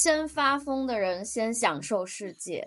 [0.00, 2.66] 先发疯的人先享受世界。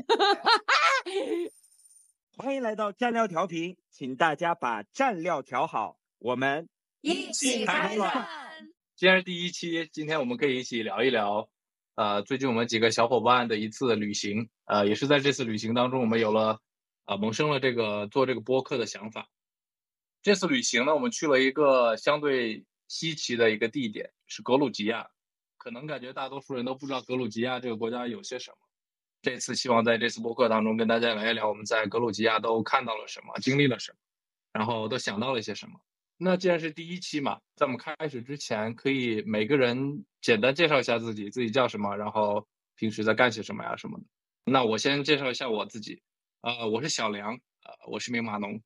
[2.37, 6.69] 欢迎来到蘸料调频，请大家把蘸料调好，我们
[7.01, 8.27] 一起开饭。
[8.95, 11.49] 今天是第一期，今天我们可以一起聊一聊，
[11.95, 16.59] 呃，最近我们几个小伙伴的一次旅行，呃，也是在这次旅行当中，我们有了，
[17.05, 19.27] 啊、萌生了这个做这个播客的想法。
[20.21, 25.09] 这次旅行呢，我们去了一个相对稀奇的一个地点，是格鲁吉亚。
[25.63, 28.57] 可能感觉大多数人都不知道格鲁吉亚这个国家有些什么。
[29.21, 33.97] 这次希望在这次播客当中跟大家聊一聊我们在格鲁吉亚都看到了什么，经历了什么，
[34.51, 35.79] 然后都想到了一些什么。
[36.17, 44.03] 那既然是第一期嘛，在我们开始之前，可以每个人简单介绍一下自己，自己叫什么，然后平时在干些什么呀什么的。
[44.43, 46.03] 那我先介绍一下我自己，
[46.41, 47.33] 呃，我是小梁，
[47.63, 48.61] 呃，我是名码农，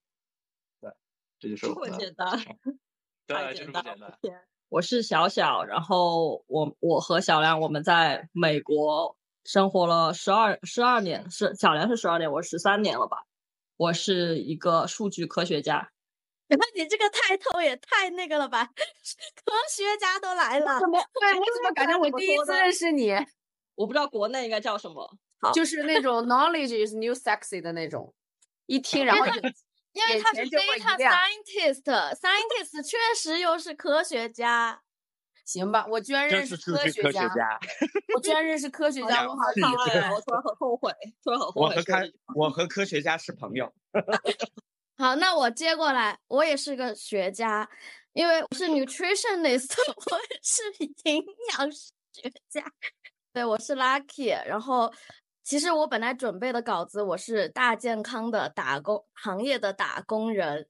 [0.81, 0.91] 对，
[1.39, 2.39] 这就是这我的么简单，
[3.27, 9.15] 太对，就是简单不简单我是小小，然后我我和小梁我们在美国
[9.45, 13.23] 生活了十二十二年，是小梁是十二年，我十三年了吧。
[13.77, 15.91] 我是一个数据科学家，
[16.49, 18.65] 那你这个太透也太那个了吧？
[18.65, 20.99] 科学家都来了，怎么？
[21.19, 23.13] 对，我怎么感觉我第一次认识你，
[23.75, 25.17] 我不知道国内应该叫什么。
[25.53, 28.13] 就是那种 knowledge is new sexy 的那种，
[28.65, 29.33] 一听然后就
[29.97, 34.81] 因为他是 data 亮 scientist，scientist 确实又是科学家。
[35.45, 37.29] 行吧，我居然认识科学家。
[38.13, 40.91] 我居然认识科学家，我好好惭愧啊我突然很后悔，
[41.23, 41.93] 突然很后悔我和科。
[42.35, 43.73] 我和科学家是朋友。
[44.97, 47.69] 好，那我接过来，我也是个学家，
[48.13, 50.63] 因为我是 nutritionist， 我是
[51.05, 51.23] 营
[51.53, 52.63] 养学家。
[53.31, 54.35] 对，我是 Lucky。
[54.45, 54.91] 然后，
[55.47, 60.67] 其实我本来准备的稿子，我是大健康的打工行业的打工人。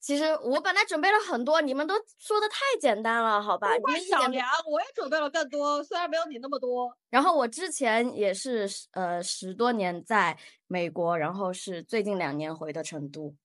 [0.00, 3.72] 其实我本来准备了很多，你们都说的太简单了，好吧？
[3.76, 6.92] 你们一点都小梁，我也准备了更多，虽然没有你那么多。
[7.08, 10.36] 然后我之前也是呃十多年在
[10.66, 13.36] 美国，然后是最近两年回的成都。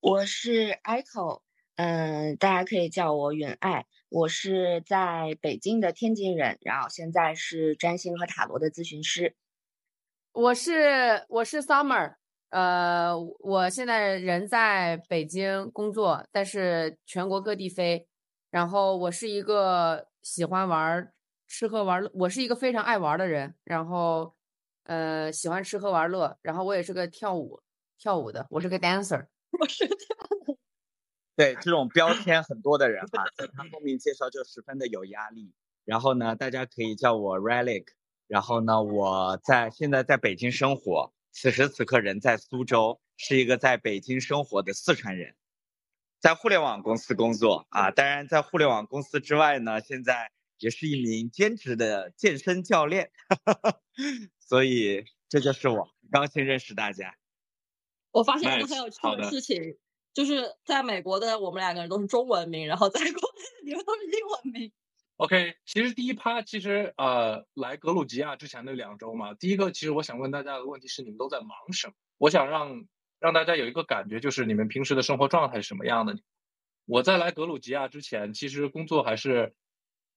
[0.00, 1.42] 我是 Echo，
[1.76, 3.86] 嗯，大家可以叫我远爱。
[4.08, 9.36] 我是在北京的天津人，然后现在是占星和塔罗的咨询师。
[10.34, 12.16] 我是我是 Summer，
[12.50, 18.08] 呃，我现在人在北京工作，但是全国各地飞。
[18.50, 21.12] 然后我是一个喜欢玩、
[21.46, 23.54] 吃喝玩乐，我是一个非常爱玩的人。
[23.62, 24.34] 然后，
[24.86, 26.36] 呃，喜欢吃喝玩乐。
[26.42, 27.62] 然后我也是个跳舞
[27.96, 29.26] 跳舞的，我是个 dancer。
[29.60, 29.96] 我是跳
[30.48, 30.58] 舞
[31.36, 35.52] 对这种标签很多的人哈，在他 后面介绍就十分的有压力。
[35.84, 37.86] 然后呢，大家可以叫我 Relic。
[38.26, 45.36] 然后呢，我在现在在北京生活，此时此刻人在苏州，是一个在北京生活的四川人，
[46.20, 47.90] 在互联网公司工作啊。
[47.90, 53.10] 当然，在互联网公司之外呢，现在也是一名兼职的健身教练。
[54.40, 57.16] 所以这就是我，很高兴认识大家。
[58.10, 59.76] 我发现一个很有趣的的事情，
[60.14, 64.72] 就是在美国的我们两个人都是中文名，然后在国内你们都是英文名。
[65.16, 71.94] OK，其实第一趴其实呃来格鲁吉亚之前的两周嘛，第一个其实我想问大家的问题是你们都在忙什么？
[72.18, 72.84] 我想让
[73.20, 76.16] 让大家有一个感觉，就是你们平时的生活状态是什么样的。
[76.84, 79.54] 我在来格鲁吉亚之前，其实工作还是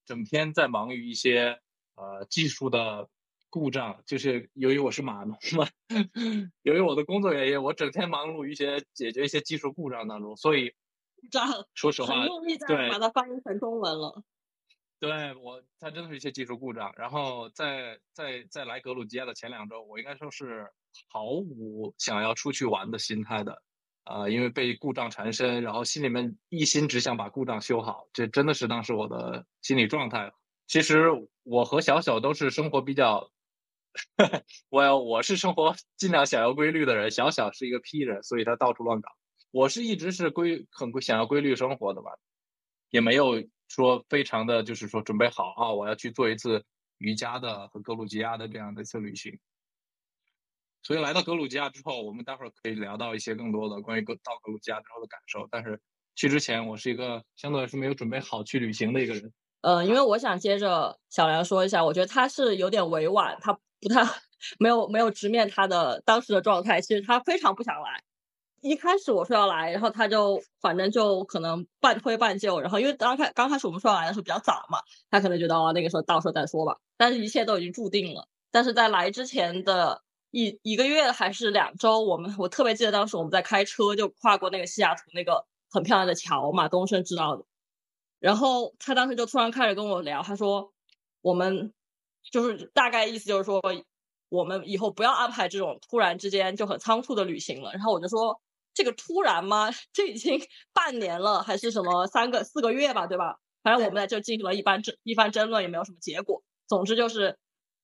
[0.06, 1.60] 整天在忙于一些
[1.96, 3.08] 呃技术的
[3.52, 5.68] 故障，就是由于我是码农嘛，
[6.64, 10.74] 由于我的工作原因，我整天忙碌于一些解决一些技术故障当中，所以
[11.22, 14.24] 故障说实话很，用力在把它翻译成中文了。
[15.00, 16.92] 对我，它真的是一些技术故障。
[16.98, 20.68] 然后在在在来格鲁吉亚的前两周，我应该说是
[21.10, 23.62] 毫无想要出去玩的心态的，
[24.06, 30.32] 呃，因为被故障缠身，然后心里面一心只想把故障修好，这真的是当时我的心理状态。
[30.66, 31.10] 其实
[31.44, 33.30] 我和小小都是生活比较，
[34.70, 39.12] 我我是生活尽量想要规律的人，小小是一个 P 人，所以他到处乱搞。
[39.52, 42.18] 我是一直是规很规想要规律生活的吧，
[42.90, 46.64] 也没有说非常的就是说准备好啊，我要去做一次
[46.98, 49.40] 瑜伽的和格鲁吉亚的这样的一次旅行。
[50.84, 55.48] 所以来到格鲁吉亚之后，我们待会儿可以聊到一些更多的关于格到格鲁吉亚之后的感受。
[55.52, 55.82] 但是
[56.16, 59.34] 去之前，我是一个相对来说没有准备好去旅行的一个人。
[59.62, 64.02] 嗯，因为我想接着小梁说一下，我觉得他是有点委婉，他不太
[64.60, 68.02] 没有没有直面他的当时的状态，其实他非常不想来。
[68.62, 78.28] 一开始我说要来，然后他就反正就可能半推半就，然后因为刚开刚开始我们说要来的时候比较早嘛，他可能觉得哦那个时候到时候再说吧，但是一切都已经注定了。
[78.52, 80.02] 但是在来之前的
[80.32, 87.44] 一一个月还是两周，我们我特别记得当时我们在开车就跨过那个西雅图那个很漂亮的桥嘛，东升知道的。
[88.20, 90.74] 然后他当时就突然开始跟我聊，他说
[91.22, 91.72] 我们
[92.32, 93.62] 就是大概意思就是说，
[94.30, 97.72] 我们以后不要安排这种突然之间就很仓促的旅行了。
[97.74, 98.42] 然后我就说，
[98.78, 99.70] 这个突然吗？
[99.92, 100.40] 这已经
[100.72, 103.40] 半年了，还是什么三个四个月吧，对吧？
[103.64, 106.44] 反正我们在这进行了一番争一番争论，也没有什么结果。
[106.68, 107.38] 总之就是，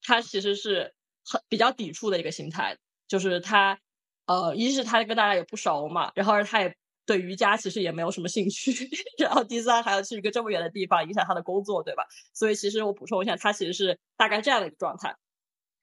[0.03, 0.93] 他其实是
[1.25, 3.79] 很比较抵触的一个心态，就是他
[4.27, 6.75] 呃，一是他跟大家也不熟嘛，然后他也。
[7.05, 8.71] 对瑜伽其实也没有什么兴趣，
[9.19, 12.05] 然后第三还要去一个这么远的地方，影响他的工作，对吧？
[12.33, 15.17] 所以其实我补充一下，他其实是大概这样的一个状态。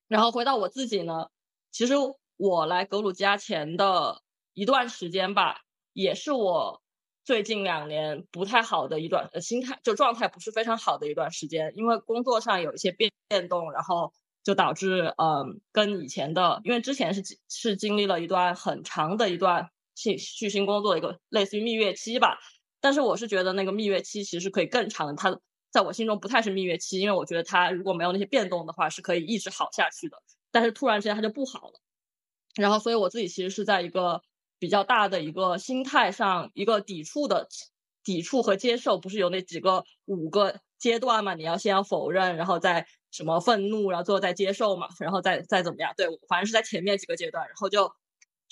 [0.09, 1.27] 然后回到我自己呢，
[1.71, 1.93] 其实
[2.39, 4.23] 我来格鲁吉亚前的
[4.55, 5.61] 一段时间吧，
[5.93, 6.83] 也是我
[7.25, 14.13] 最近两年不太好的一段呃心态，就状态不是非常好的一段时间，因为工作上有一些变变动，然后
[14.43, 19.71] 就导致嗯跟以前的，因为之前是是经历了一段很长的一段。
[19.97, 22.39] 新续新工作的一个类似于蜜月期吧，
[22.81, 25.39] 但是我是觉得那个蜜月期其实可以更长，它
[25.71, 30.17] 在我心中不太是蜜月期，因为我觉得它如果没有那些变动的话是可以一直好下去的，
[30.51, 31.81] 但是突然之间它就不好了，
[32.55, 34.23] 然后所以我自己其实是在一个
[34.61, 37.49] 比较大的一个心态上一个抵触的
[38.05, 41.35] 抵触和接受，不是有那几个五个阶段嘛？
[41.35, 45.93] 你要先要否认，然后再什么愤怒，然后最后再接受嘛，然后再再怎么样？
[45.97, 47.93] 对，反正是在前面几个阶段，然后就。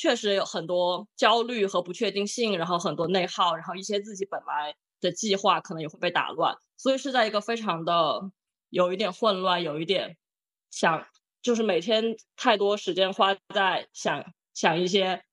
[0.01, 8.31] 确实有很多焦虑和不确定性，然后很多内耗，然后一些自己本来的计划可能也会被打乱，所以是在一个非常的
[8.71, 10.17] 有一点混乱，有一点
[10.71, 11.05] 想
[11.43, 15.25] 就是每天太多时间花在想想一些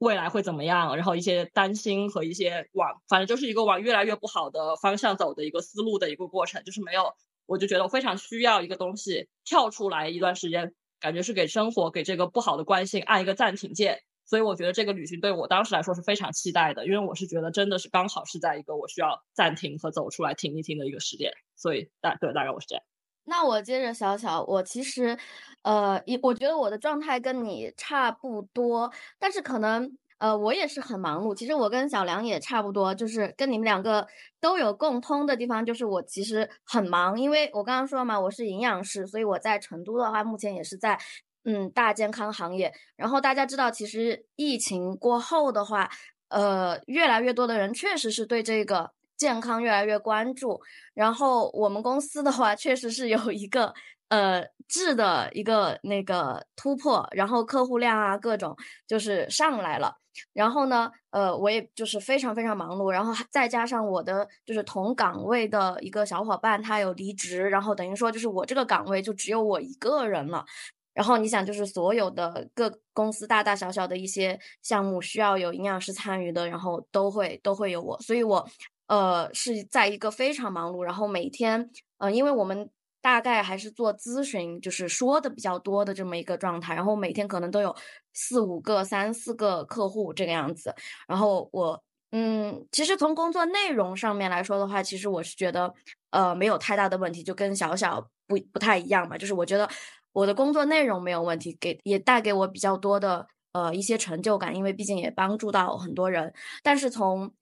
[0.00, 7.14] 未来会怎么样，然后一些担心和一些往反正就是一个往越来越不好的方向走的一个思路的一个过程，就是没有
[7.46, 10.74] 我就觉得我非常需要一个东西跳出来一段时间。
[11.02, 22.84] 感觉是给生活给这个不好的惯性按一个暂停键，所以我觉得这个旅行对我当时来说是非常期待的，因为我是觉得真的是刚好是在一个我需要暂停和走出来停一停的一个时间，所以大对大概我是这样。
[23.24, 25.16] 那我接着小小，我其实，
[25.62, 29.96] 呃，一我觉得我的状态跟你差不多，但是可能。
[30.20, 31.34] 呃，我也是很忙碌。
[31.34, 34.06] 其实我跟小梁也差不多，就是跟你们两个
[34.38, 37.18] 都有共通的地方，就是我其实很忙。
[37.18, 41.00] 因为我刚刚说了嘛，我是营养师，所以我在成都的话，目前也是在
[41.46, 42.70] 嗯大健康行业。
[42.96, 45.88] 然后大家知道，其实疫情过后的话，
[46.28, 48.90] 呃，越来越多的人确实是对这个
[49.20, 50.58] 健康越来越关注。
[50.94, 53.72] 然后我们公司的话，确实是有一个。
[54.10, 59.94] 呃，质的一个那个突破，然后客户量啊，各种就是上来了。
[60.32, 70.44] 然后呢，呃，我也就是非常非常忙碌，然后再加上我的就是同岗位的一个小伙伴，他有离职，然后等于说就是我这个岗位就只有我一个人了。
[70.92, 78.44] 然后你想，就是所有的各公司大大小小的一些项目需要有营养师参与的，然后都会都会有我，所以我
[78.90, 82.68] 呃是在一个非常忙碌，然后每天呃，因为我们。
[83.02, 87.74] 大概还是做咨询，就是说的比较多的这么一个状态，然后每天可能都有
[88.12, 90.74] 四五个、三四个客户这个样子。
[91.08, 91.82] 然后我，
[92.12, 95.72] 嗯，其实从工作内容上面来说的话，其实我是觉得，
[96.10, 99.16] 呃，没有太大的问题，就跟小小不不太一样嘛。
[99.16, 99.66] 就是我觉得
[100.12, 106.34] 我的工作内容没有问题，给也带给我比较多的呃一些成就感，因为毕竟也帮助到很多人。
[106.62, 107.32] 但是从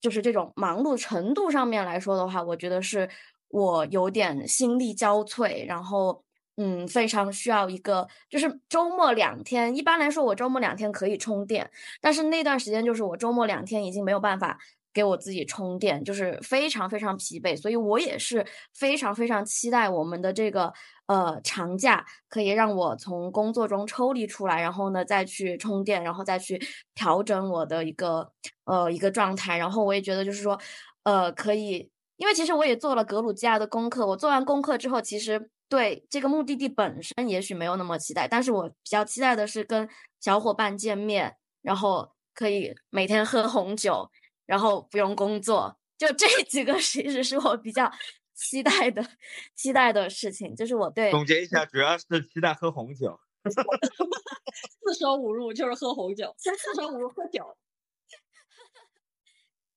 [0.00, 3.08] 就是这种忙碌程度上面来说的话，我觉得是。
[3.52, 6.22] 我有点心力交瘁，然后
[6.56, 9.74] 嗯，非常需要一个，就是周末两天。
[9.74, 11.68] 一般来说，我周末两天可以充电，
[12.00, 14.60] 但是那段时间就是我周末两天已经没有办法
[14.92, 17.56] 给我自己充电，就是非常非常疲惫。
[17.56, 20.72] 所以我也是非常非常期待我们的这个
[21.06, 26.60] 呃长假，可以让我从工作中抽离出来，然后呢再去充电，然后再去
[26.94, 28.32] 调整我的一个
[28.64, 29.56] 呃一个状态。
[29.58, 30.58] 然后我也觉得就是说，
[31.04, 31.90] 呃，可以。
[32.16, 39.88] 因为其实我也做了格鲁吉亚的功课，我做完功课之后，其实对这个目的地本身也许没有那么期待，但是我比较期待的是跟
[40.20, 44.10] 小伙伴见面，然后可以每天喝红酒，
[44.50, 47.88] 然后不用工作，就这 几个其实是我比较
[48.34, 49.00] 期待的
[49.54, 53.20] 期待的事情，就是我对总结一下，主要是期待喝红酒，
[54.82, 57.46] 四舍五入就是喝红酒，四舍五入喝酒。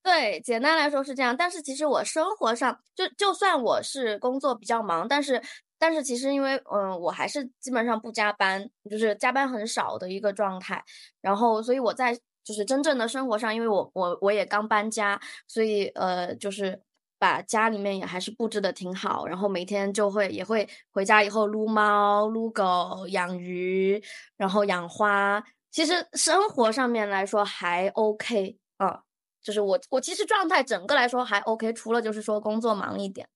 [0.02, 1.38] 对，简单来说是这样。
[1.38, 5.40] 但是其实我生活上，就就算我是工作比较忙，但是
[5.78, 10.84] 但是其实因为嗯，我还是基本上不加班，就是加班很少的一个状态。
[11.22, 16.82] 然后，所以我在就是真正的生活上，因为我我我也刚搬家，所以呃，就是
[17.18, 19.26] 把家里面也还是布置的挺好。
[19.26, 24.04] 然后每天就会也会回家以后撸猫、撸狗、养鱼，
[24.38, 25.44] 然后养花。
[25.72, 29.02] 其实生活上面来说还 OK 啊。
[29.42, 33.28] 就是我，我其实状态整个来说还 OK，除了就是说工作忙一点。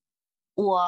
[0.54, 0.80] 我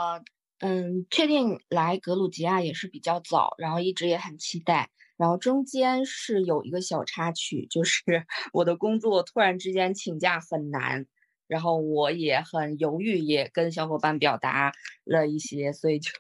[0.61, 4.91] 嗯，确定来格鲁吉亚也是比较早，然后一直也很期待。
[5.21, 8.03] 然后中间是有一个小插曲，就是
[8.55, 11.05] 我的工作突然之间请假很难，
[11.47, 14.73] 然后我也很犹豫，也跟小伙伴表达
[15.05, 16.11] 了一些，所以就，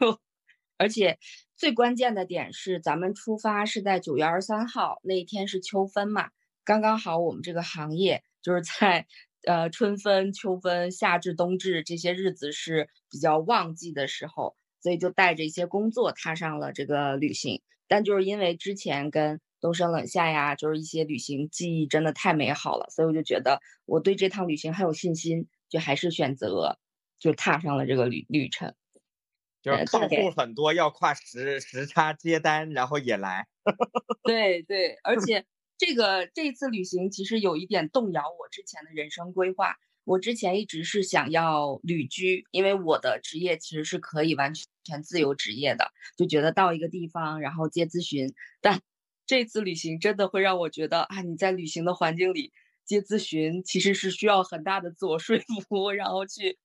[0.77, 1.19] 而且
[1.57, 6.29] 最关键的点是，咱们出发是在九月二十三号那一天是秋分嘛，
[6.63, 9.07] 刚刚好我们这个行业就是在
[9.47, 17.63] 呃春分、秋分、夏至、冬至这些日子是比较旺季的时候，所以就带着一些工作踏上了这个旅行。
[17.91, 26.79] 但就是因为之前跟东升冷夏呀，就是一些旅行记忆真的太美好了，所以我就觉得我对这趟旅行很有信心，就还是选择
[27.19, 28.77] 就踏上了这个旅旅程。
[29.61, 33.49] 就是客户很多，要跨时时差接单，然后也来。
[34.23, 35.45] 对对，而 且
[35.77, 39.75] 这个这次旅行其实有一点动摇我之前的人生规划。
[40.11, 44.53] 我之前一直是想要旅居，因为我的职业其实是可以完
[44.83, 48.35] 全自由职业的，就觉得到一个地方然后接咨询。
[48.61, 48.81] 但
[49.25, 52.53] 这次旅行真的会让我觉得啊，你在旅行的环境里
[52.85, 55.39] 接咨询其实是需要很大的自我说
[55.69, 56.59] 服，然后去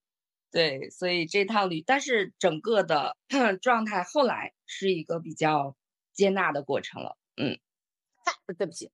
[0.52, 3.16] 对，所以这趟旅，但是整个的
[3.62, 5.78] 状态后来是一个比较
[6.14, 7.16] 接纳的过程了。
[7.38, 7.60] 嗯，
[8.58, 8.90] 对不起。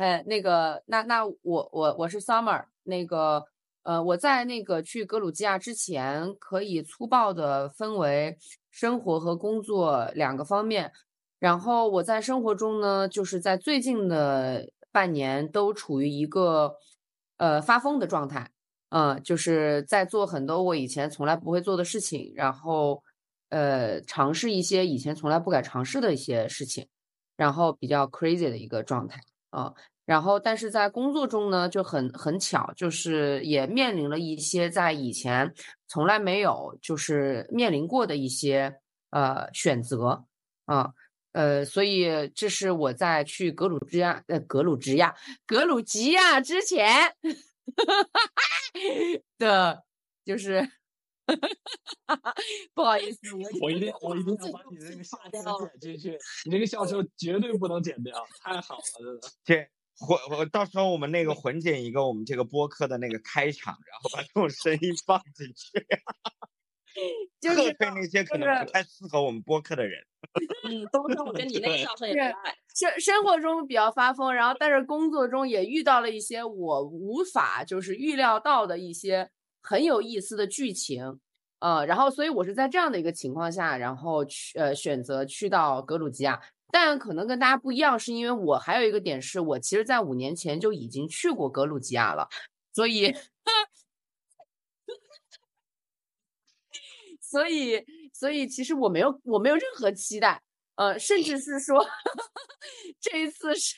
[0.00, 3.44] 嘿，那个，那那我我我是 Summer，那个，
[3.82, 8.38] 呃，我在那个去格鲁吉亚之前，可以粗暴的分为
[8.70, 10.92] 生活和工作两个方面。
[11.40, 16.76] 然后我在生活中呢，就是在最近的半年都处于一个
[17.38, 18.52] 呃发疯的状态，
[18.90, 23.02] 嗯，就是在做很多我以前从来不会做的事情，然后
[23.48, 26.86] 呃尝试一些以前从来不敢尝试的一些事情，
[27.36, 29.20] 然后比较 crazy 的一个状态。
[29.50, 29.72] 啊，
[30.04, 35.52] 然后但是在工作中呢，就很很巧，就是也面临了一些在以前
[35.86, 40.24] 从来没有就是面临过的一些呃选择
[40.66, 40.92] 啊，
[41.32, 45.14] 呃，所以这是我在去格鲁吉亚呃格鲁吉亚
[45.46, 47.14] 格鲁吉亚之前
[49.38, 49.84] 的，
[50.24, 50.68] 就是
[52.74, 53.18] 不好意思，
[53.60, 59.28] 我一定我一定要把你那个笑声剪进去，你那个笑声绝对不能剪掉，太好了，真的。
[59.44, 59.68] 这
[59.98, 65.86] 混我到时候我们那个混剪一个我们这个播客的那个开场，然后把这种声音放进去，
[67.40, 70.02] 就是对那些可能不太适合我们播客的人。
[70.64, 72.56] 嗯，东升，我觉得你那个笑声也可爱。
[72.74, 79.30] 生生活中比较发疯，然后但是工作中也遇到了一些我无法就是预料到的一些。
[79.68, 81.20] 很有意思的剧情，
[81.58, 86.40] 呃，然后所以我是在这样的一个情况下，然后去呃选择去到格鲁吉亚，
[86.72, 92.26] 但可能跟大家不一样，是因为我还有一个点是我其实在五年前就已经去过格鲁吉亚了，
[92.72, 93.14] 所以，
[97.20, 97.84] 所以
[98.14, 100.42] 所以其实我没有我没有任何期待，
[100.76, 101.86] 呃，甚至是说
[102.98, 103.76] 这一次是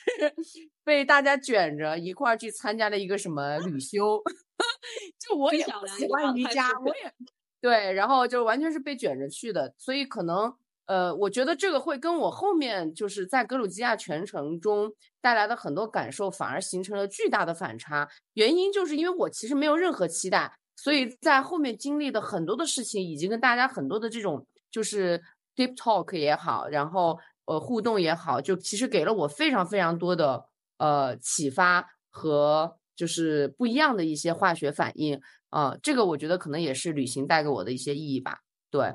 [0.83, 4.21] 被大家卷着一块儿去参加了一个什么旅修。
[5.19, 7.13] 就我也喜欢瑜伽，我也
[7.59, 10.53] 对，然后就完全是被卷着去的，所以可能
[10.85, 18.09] 呃，我觉得这个会跟我后面就是在格鲁吉亚全程中带来的很多感受反而形成了巨大的反差。
[18.33, 25.21] 原因就是因为我其实没有任何期待，所以在后面经历的很多的事情，以及跟大家很多的这种就是
[25.55, 30.45] deep talk 也好，然后呃互动也好，就其实给了我非常非常多的
[30.81, 32.75] 呃启发和。
[32.93, 35.19] 就是不一样的一些化学反应
[35.49, 38.41] 啊，这个我觉得可能也是旅行带给我的一些意义吧。
[38.69, 38.93] 对，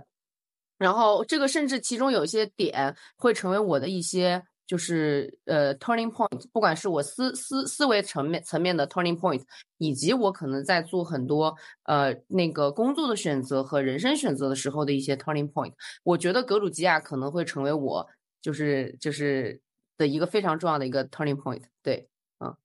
[0.79, 9.43] 然后这个甚至其中有一些点会成为我的一些就是呃 turning point，不管是我思思思维层面层面的 turning point，
[9.79, 15.73] 以及我可能在做很多呃那个工作的选择和人生选择的时候的一些 turning point，
[16.05, 18.07] 我觉得格鲁吉亚可能会成为我
[18.41, 19.61] 就是就是
[19.97, 21.65] 的一个非常重要的一个 turning point。
[21.83, 22.09] 对。
[22.41, 22.57] 嗯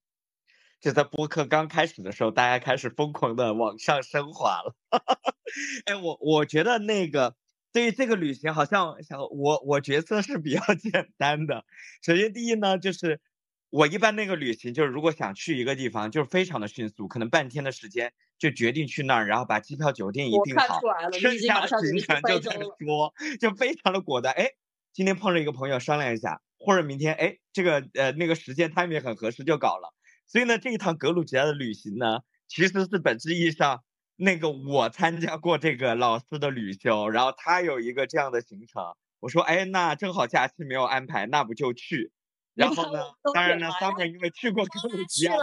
[0.82, 4.76] 就在播客刚开始的时候，大家开始疯狂的往上升华了。
[5.86, 7.36] 哎，我我觉得那个
[7.72, 11.66] 对于这个旅行，好像想我我角色是比较 简单的。
[12.02, 13.22] 首先第一呢，就是
[13.70, 20.80] 我一般那个旅行，就是如果想去一个地方，就是非常的迅速，可能半天的时间就决定去那儿，然后把机票、酒店一订好，
[21.12, 24.34] 剩下的行程就再说，就非常的果断。
[24.34, 24.48] 哎，
[24.94, 29.94] 今天碰着一个朋友商量一下，或者明天哎这个呃那个时间 timing 很合适就搞了。
[30.28, 33.84] 所以呢，这一趟格鲁吉亚的旅行呢，其实是本质意义上
[34.16, 42.12] 那个我参加过这个老师的旅修，然后他有一个这样的行程，我说，哎，那正好假期没有安排，那不就去？
[42.54, 43.00] 然后呢，
[43.34, 45.36] 当然呢，Summer 因为去过格鲁 吉亚，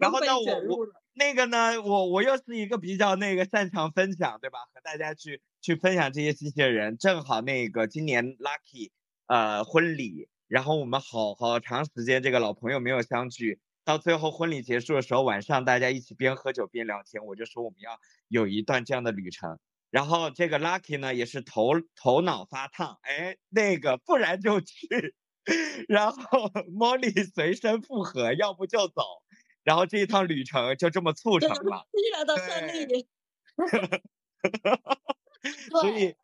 [0.00, 0.86] 然后呢，我我。
[1.14, 4.60] 那个呢，我我又是一个比较那个擅长分享，对吧？
[4.72, 8.90] 和大家去去分享这些信息的人，正好那个今年 Lucky
[9.26, 17.98] 呃婚礼，然后我们好好长时间这个老朋友没有相聚，到最后婚礼结束的时候，晚上大家一起边喝酒边聊天，我就说我们要
[18.28, 19.58] 有一段这样的旅程。
[19.90, 25.14] 然后这个 Lucky 呢也是头头脑发烫，哎，那个不然就去，
[25.88, 29.02] 然后 Molly 随身附和，要不就走。
[29.64, 31.86] 然后这一趟旅程就这么促成了，
[32.70, 33.06] 对利。
[35.70, 36.14] 所以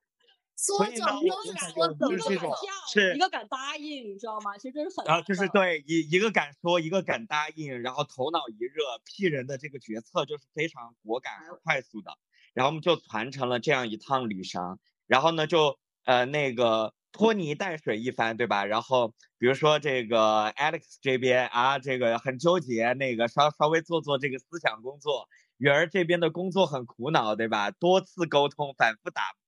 [0.59, 4.59] 说走就说走一个敢跳，一个敢答应，你知道吗？
[4.59, 12.19] 其实这是很然后难的就是对一一个敢说，一个敢答应，然后头脑一热，批人的这个决策就是非常果敢和快速的，
[12.55, 18.65] 然后我们就传承了这样一趟旅程，然后呢就呃那个拖泥带水一番，对吧？
[18.65, 27.71] 然后比如说这个 Alex 这边啊，这个很纠结，那个稍稍微做做这个思想工作，雨儿这边的工作很苦恼，对吧？
[27.71, 29.48] 多次沟通，反复打磨。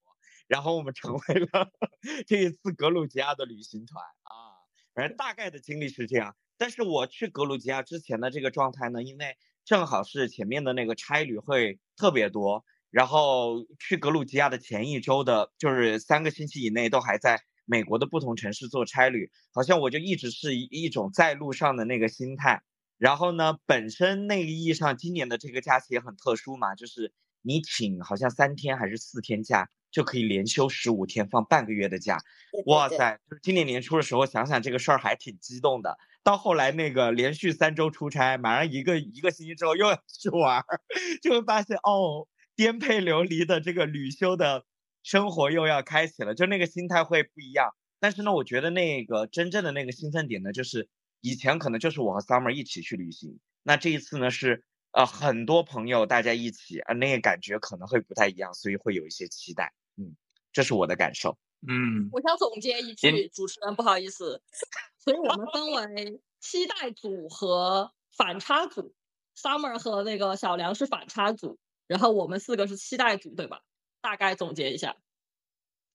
[0.51, 1.71] 然后我们成为了
[2.27, 4.35] 这一次格鲁吉亚的旅行团啊，
[4.93, 6.35] 反正大概的经历是这样。
[6.59, 22.65] 但是我去格鲁吉亚之前的这个状态呢，因为正好是前面的那个差旅会特别多，然后去格鲁吉亚的前一周的，就是三个星期以内都还在美国的不同城市做差旅，好像我就一直是一一种在路上的那个心态。
[22.99, 32.19] 然后呢，本身那个意义上，今年的这个假期也很特殊嘛，就是你请好像三天还是四天假，就可以连休十五天，放半个月的假。
[32.53, 35.97] 对对对哇塞，就是今年年初的时候想想这个事儿还挺激动的。
[36.23, 40.65] 到后来那个连续三周出差，马上一个一个星期之后又要去玩儿，
[41.23, 44.65] 就会发现哦，颠沛流离的这个旅休的
[45.03, 47.71] 生活又要开启了，就那个心态会不一样。
[47.99, 50.89] 但是呢，我觉得那个真正的那个兴奋点呢，就是
[51.21, 59.73] 以前可能就是我和 Summer 一起去旅行，那这一次呢是呃很多朋友大家一起，啊、那个感觉可能会不太一样，所以会有一些期待。
[60.01, 60.17] 嗯，
[60.53, 61.37] 这是我的感受。
[61.69, 64.43] 嗯，我想总结一句，主持人不好意思，
[64.99, 68.95] 所以我们分为期待组和反差组
[69.37, 73.61] ，Summer 和那个小梁是反差组，然后我们四个是期待组，对吧？
[74.01, 74.97] 大概总结一下，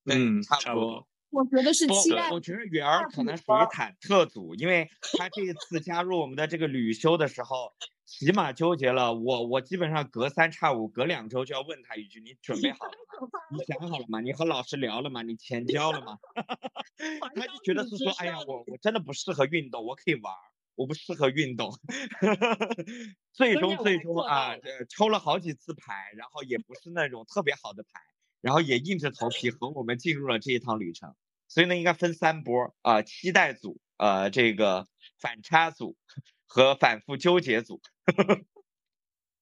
[0.05, 1.07] 嗯，差不多。
[1.31, 4.87] 我觉得是期待我觉得圆儿可能属于忐忑组，因为
[5.17, 7.73] 他这一次加入我们的这个旅修的时候，
[8.05, 9.13] 起码纠结了。
[9.13, 13.39] 我我基本上隔三差五、隔两周就要问他一句：“你准备好了吗？
[13.51, 14.21] 你想好了吗？
[14.21, 15.21] 你和老师聊了吗？
[15.23, 16.17] 你钱 交了吗？”
[17.35, 20.39] 他就觉得是说：“哎呀，我我真的不适合运动，我可以玩儿，
[20.75, 21.71] 我不适合运动。
[23.33, 24.55] ”最终最终啊，
[24.89, 28.01] 抽了好几次牌，然后也不是那种特别好的牌，
[28.41, 31.15] 然后也硬着头皮和我们进入了这一趟旅程。
[31.47, 34.87] 所以呢，应该分三波啊、期待组、呃，这个
[35.19, 35.95] 反差组
[36.45, 37.81] 和反复纠结组。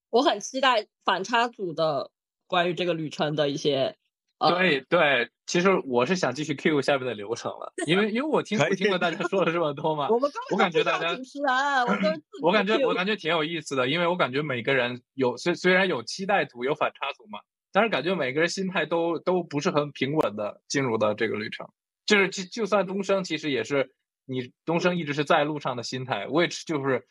[0.09, 2.11] 我很期待反差组的
[2.47, 3.97] 关于这个旅程的一些。
[4.39, 17.39] 呃，对对，其实我是想继续 Q 下面的流程了，因为因为我听 我听了大家说了这么多嘛，我们根 我感觉大家主持人，我都我感觉我感觉挺有意思的，因为我感觉每个人有虽虽然有期待组有反差组嘛，
[17.71, 21.65] 但是感觉每个人心态都都不是很平稳的进入到这个旅程。
[22.05, 23.93] 就是就就算东升，其实也是
[24.25, 27.05] 你东升一直是在路上的心态，，which 就是，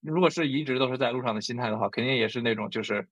[0.00, 3.08] 如果是一直都是在路上的心态的话，肯定也是那种就是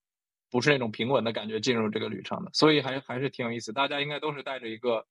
[0.50, 3.72] 不是那种平稳的感觉进入这个旅程的，所以还还是挺有意思。
[3.72, 5.06] 大家应该都是带着一个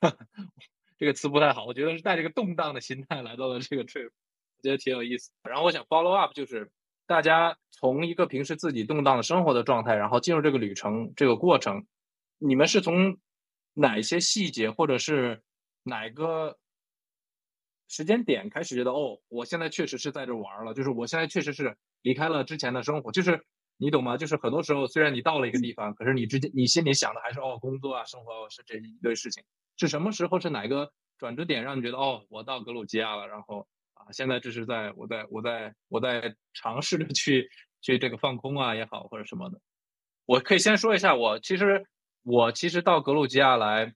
[0.98, 5.30] 这个词不太好，我觉得是带着一个动荡的心态来到了这个 trip，我觉得挺有意思。
[5.42, 6.70] 然后我想 follow up 就是
[7.06, 11.86] 大家从一个平时自己动荡的生活的状态，然后进入这个旅程这个过程，
[12.38, 13.18] 你们是从
[13.74, 15.42] 哪些细节或者是
[15.82, 16.58] 哪个
[17.88, 23.44] 时间点开始觉得哦，我现在确实是在这玩儿了，就是我现在确实是离开了之前的生活，就是
[23.78, 24.16] 你懂吗？
[24.16, 29.44] 就是很多时候虽然你到了一个地方，可是你之前你心里想的还是哦工作啊生活啊是这一堆事情，
[29.76, 37.48] 是什么时候是哪个转折点让你觉得哦我到格鲁吉亚了，然后啊现在这是在我在我在我在尝试着去
[37.82, 39.60] 去这个放空啊也好或者什么的，
[40.24, 41.86] 我可以先说一下我其实
[42.24, 43.94] 我其实到格鲁吉亚来。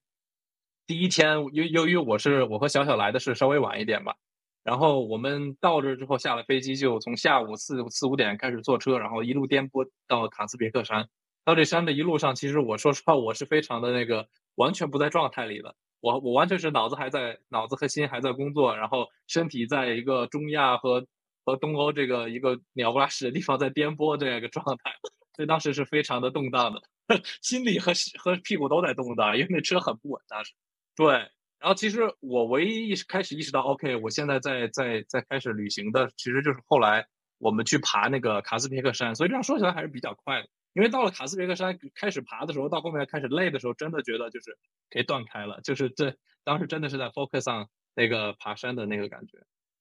[0.90, 4.16] 第一天，由由于我是我和小小来的是稍微晚一点吧，
[4.64, 11.08] 然后我们到这之后下了飞机，就从下午四四五点开始坐车，然后一路颠簸到卡斯别克山。
[11.44, 14.26] 到这山的一路上，其实我说实话，我是非常的那个
[14.56, 21.06] 完全不在状态里的，我我完全是脑子还在脑子和心还在工作，然后身体在一个中亚和
[21.44, 24.90] 和东欧这个一个鸟不拉屎的地方在颠簸这样一个状态，
[25.36, 26.82] 所以当时是非常的动荡的，
[27.42, 30.52] 心里和和屁股都在动荡，因为那车很不稳当时。
[31.00, 31.14] 对，
[31.58, 37.06] 然后其实我唯一意识开始意识到，OK，我现在在在在开始旅行的，其实就是后来
[37.38, 40.48] 我们去爬那个卡斯皮克山，所以这样说起来还是比较快的。
[40.74, 44.58] 因为到了卡斯皮克山开始爬的时候，到后面开始累的时候，真的觉得就是
[44.90, 49.38] 给断开了，就是这当时真的是在 focus on 那个爬山的那个感觉，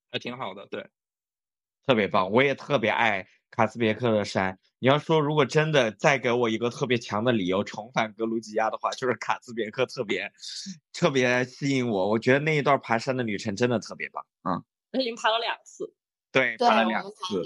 [0.10, 0.88] 还挺好的，对。
[1.86, 4.58] 特别棒，我也特别爱卡斯别克的山。
[4.82, 10.32] 你要说如果真的再给我一个特别强的理由重返格鲁吉亚的话，就是卡斯别克特别
[10.94, 12.10] 特别吸引我。
[12.10, 14.26] 我觉得那一段爬山的旅程真的特别棒。
[14.44, 14.64] 嗯，
[15.00, 15.94] 已经爬了两次，
[16.32, 17.44] 对，对爬了两次。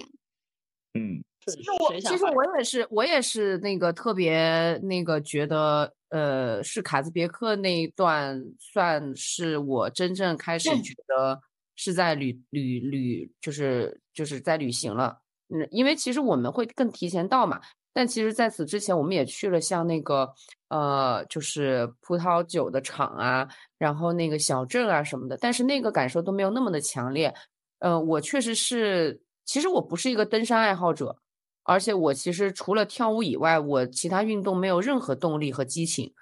[0.93, 11.41] 嗯，其实我其实我也是我也是那个特别那个觉得呃是卡兹别克那一段算是我真正开始觉得
[11.75, 17.61] 是在旅旅旅就是就是在旅行了，嗯，因为其实我们会更提前到嘛，
[17.93, 20.33] 但其实在此之前我们也去了像那个
[20.69, 27.33] 呃就是葡萄酒的厂啊，然后那个小镇啊什么的，但是那个感受都没有那么的强烈，
[27.79, 29.21] 呃，我确实是。
[29.45, 31.17] 其实我不是一个登山爱好者，
[31.63, 36.13] 而且我其实除了跳舞以外，我其他运动没有任何动力和激情。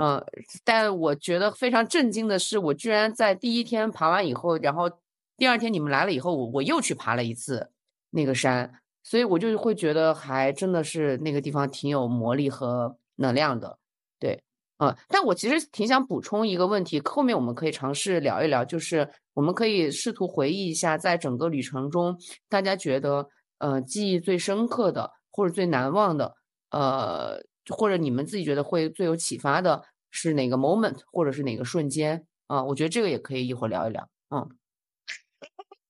[0.00, 0.24] 嗯，
[0.64, 4.90] 但我觉得非常震惊的是，我居然在第一天爬完以后，然后
[5.36, 7.70] 第二天你们来了以后，我我又去爬了一次
[8.10, 13.78] 那个山，所以我就会觉得还真的是那个地方挺有魔力和能量的。
[14.18, 14.42] 对，
[14.78, 26.34] 嗯，但我其实挺想补充一个问题，后面我们可以尝试聊一聊，就是我们可以试图回忆一下，在整个旅程中，大家觉得呃记忆最深刻的，或者最难忘的，
[26.70, 32.64] 呃，或者你们自己觉得会最有启发的是哪个 moment，或者是哪个瞬间啊？
[32.64, 34.08] 我觉得这个也可以一会儿聊一聊。
[34.30, 34.48] 嗯，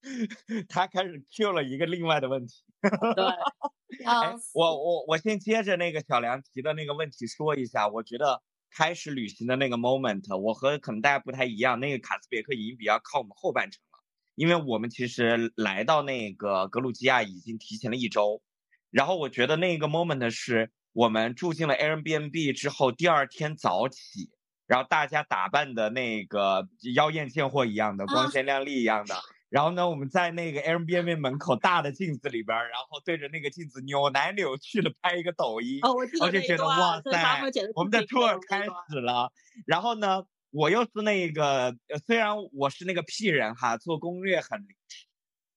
[0.69, 2.63] 他开始 Q 了一个另外的问题。
[2.81, 3.25] 对，
[4.07, 13.99] 哎，我我我先接着那个小梁提的那个问题说一下，我觉得开始旅行的那个 moment，我和可能大家不太一样，那个卡斯别克已经比较靠我们后半程了，
[14.35, 18.43] 因为我们其实来到那个格鲁吉亚已经提前了一周，
[18.91, 24.31] 然后我觉得那个 moment 是我们住进了 Airbnb 之后，第二天早起，
[24.67, 29.15] 然后大家打扮的那个妖艳贱货一样的，光鲜亮丽一样的。
[29.49, 37.43] 然后呢，我们在那个 Airbnb 门口大的镜子里边，然后对着那个镜子扭来扭去的拍一个抖音，哦，我就觉得哇塞，
[37.75, 39.33] 我们的 tour 开始了。
[39.67, 41.77] 然后呢，我又是那个，
[42.07, 44.65] 虽然我是那个屁人哈，做攻略很，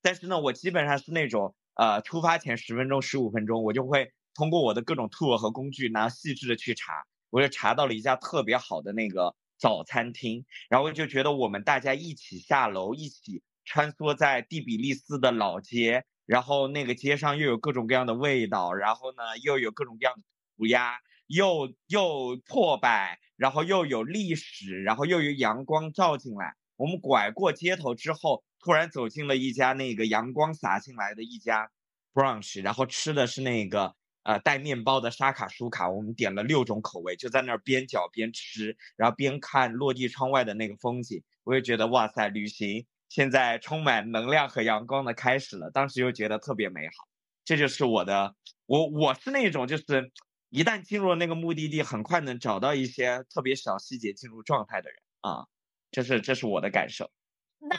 [0.01, 13.41] 但是呢，我基本上是那种呃，出发前十分钟、十五分钟，我就会通过我的各种 tour 和工具，然后细致的去查，我就查到了一家特别好的那个早餐厅，然后我就觉得我们大家一起下楼，一起。
[13.65, 20.23] 穿梭在第比利斯的老街，然后那个街上又有各种各样的味道，然后呢又有各种各样的
[20.57, 26.55] 涂鸦，又又破败，然后又有历史，然后又有阳光照进来。
[26.75, 31.71] 我们拐过街头之后，突然走进了一家那个阳光洒进来的一家
[32.13, 35.89] brunch，然后吃的是那个呃带面包的沙卡舒卡。
[35.89, 41.23] 我们点了六种口味，就在那儿边嚼边吃，然后边看落地窗外的那个风景。
[41.43, 42.85] 我也觉得哇塞，旅行。
[43.09, 47.07] 现在充满能量和阳光的开始了，当时又觉得特别美好，
[47.45, 50.11] 这就是我的，我我是那种就是
[50.49, 55.45] 一旦进入了那个目的地，很快能找到一些特别小细节进入状态的人啊，
[55.91, 57.11] 这是这是我的感受。
[57.59, 57.77] 那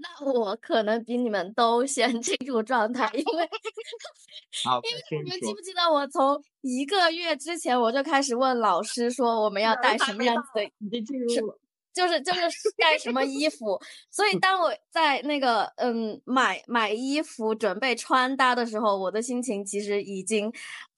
[0.00, 3.48] 那我可能比你们都先进入状态，因为
[4.64, 11.58] 好，因为你们记不记得我从一个月之前我就开始问老师说我们要带什么样子的，已经进入了。
[11.94, 12.40] 就是就是
[12.78, 20.52] 带什么衣服，所以当我在那个嗯买买衣服准备穿搭的时候，我的心情其实已经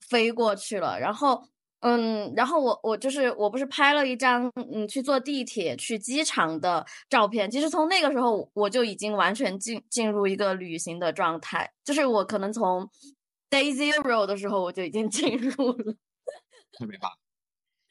[0.09, 0.99] 飞过去了。
[0.99, 1.43] 然后
[1.81, 12.89] 嗯，然后我我就是我不是拍了一张嗯去坐地铁去机场的照片，其实从那个时候我就已经完全进进入一个旅行的状态，就是我可能从
[13.49, 15.95] day zero 的时候我就已经 进入了，
[16.71, 17.11] 特别棒。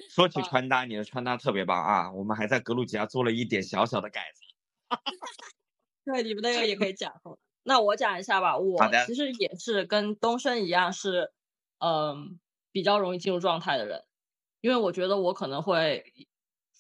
[0.09, 2.11] 说起穿搭，你的穿搭特别棒啊！
[2.13, 4.97] 我们还在格鲁吉亚做了一点小小的改造。
[6.07, 7.13] 对，你们那个也可以讲。
[7.65, 8.57] 那我讲一下吧。
[8.57, 11.31] 我其实也是跟东升一样，是
[11.81, 12.41] 嗯
[12.73, 14.05] 比较容易进入状态的人，
[14.61, 16.05] 因为我觉得我可能会，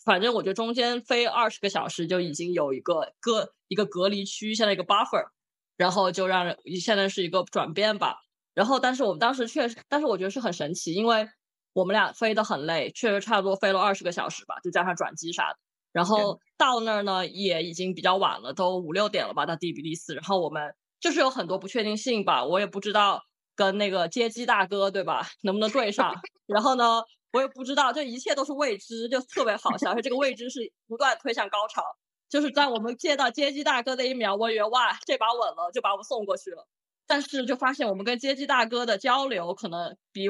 [0.05, 5.29] 反正我觉得中间飞二十个小时就已经有一个隔一个隔离区，现在一个 buffer，
[5.76, 8.20] 然后就让人现在是一个转变吧。
[8.55, 11.29] 然后，但是我们当时确实，但是我觉得是很神奇，因为。
[11.72, 15.59] 我们俩飞得很累，确实差不多飞了二十个小时吧，就加上转机啥的。
[15.92, 20.16] 然后到那儿呢，也已经比较晚了，都五六点了吧，到第比利斯。
[20.16, 23.22] 然后我们就是有很多不确定性吧，我也不知道
[23.61, 26.14] 跟那个接机大哥对吧，能不能对上。
[26.46, 29.90] 然后呢，我也不知道，这一切都是未知，就特别好笑。
[29.90, 31.83] 而且这个未知是不断推向高潮，
[32.31, 36.66] 就是在我们见到接机大哥的一秒，我以为哇，这把稳了，就把我们送过去了。
[37.07, 40.25] 但是就发现我们跟接机大哥的交流，可能比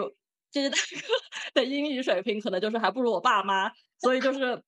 [0.50, 4.60] 接机大哥的英语水平，可能就是还不如我爸妈，所以就是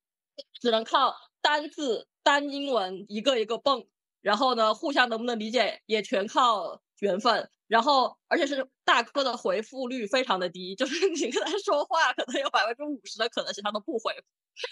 [0.61, 3.85] 只能靠单字单英文一个一个蹦，
[4.21, 7.49] 然后呢，互相能不能理解也全靠缘分。
[7.69, 14.23] 然后，而且是大哥的回复率非常的低，就是 你跟他说话，可能有百分之五十的可能性他都不回复，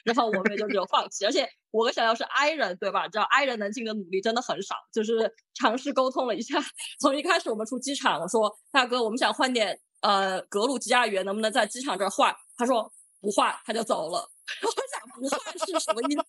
[0.05, 1.25] 然后我们也就只有放弃。
[1.25, 3.09] 而且我跟小姚是 I 人，对吧？
[3.09, 6.63] 只要 I 人能尽的努力真的很少，就是尝试沟通了一下。
[7.01, 12.37] 从一开始我们出机场，我说大哥，我们想换点呃格鲁吉亚元，能不能在机场这儿换？
[12.55, 14.19] 他说不换，他就走了。
[14.63, 16.21] 我想不换是什么意思？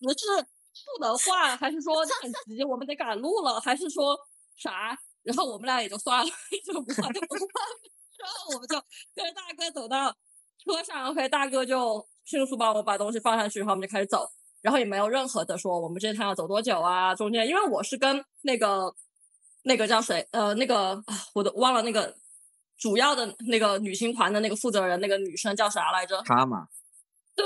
[0.73, 4.17] 是不能换，还是说很急，我们得赶路了，还是说
[4.55, 4.97] 啥？
[5.23, 6.31] 然后我们俩也就算了，
[6.65, 7.47] 就不换就不换。
[8.19, 8.75] 然后我们就
[9.15, 10.12] 跟着大哥走到
[10.63, 14.25] 车上，OK，大哥就迅速帮我把东西放上去，然后我们就开始走。
[14.62, 18.93] 然后也没有任何的说我们这趟要走多久啊，中间因为我是跟那个
[19.63, 21.03] 那个叫谁呃那个
[21.34, 22.15] 我都忘了那个
[22.77, 26.21] 主要的那个旅行团的那个负责人那个女生叫啥来着？
[26.25, 26.67] 他嘛，
[27.35, 27.45] 对，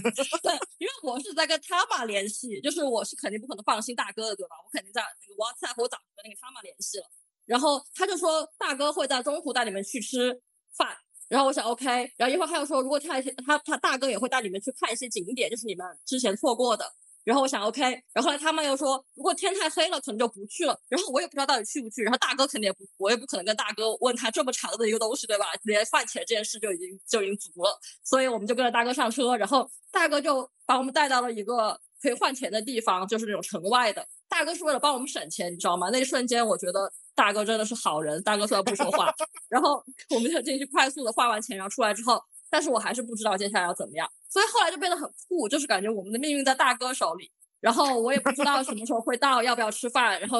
[0.42, 4.56] 对，因为我是在跟他妈联系，就是我是肯定不可能放心大哥的，对吧？
[4.64, 7.04] 我肯定在那个 WhatsApp 我早就跟那个他妈联系了，
[7.44, 10.40] 然后他就说大哥会在中途带你们去吃
[10.76, 10.96] 饭，
[11.28, 11.84] 然后我想 OK，
[12.16, 16.92] 然后一会儿他又说如果他他他大哥也会带你们去看一些景点，就是你们之前错过的。
[17.26, 20.78] 然后我想 OK，然后后来他们又说，如果天太黑了，可能就不去了。
[20.88, 22.04] 然后我也不知道到底去不去。
[22.04, 25.46] 然后大哥肯定也不，我也不可能跟大哥问他这么长的一个东西，对吧？
[25.64, 27.76] 连饭钱这件事就已经就已经足了。
[28.04, 34.06] 所以我们就跟着大哥上车，然后大哥就把我们带到了一个可以换钱的地方，就是那种城外的。
[34.28, 35.88] 大哥是为了帮我们省钱，你知道吗？
[35.92, 38.22] 那一瞬间我觉得大哥真的是好人。
[38.22, 39.12] 大哥虽然不说话，
[39.50, 39.82] 然后
[40.14, 44.08] 我们就进去快速的换完钱，然后出来之后，但是我还是不知道接下来要怎么样。
[44.28, 47.30] 所以后来就变得很酷，就是感觉我们的命运在大哥手里。
[47.58, 50.38] 然后我也不知道什么时候会到，要不要吃饭，然后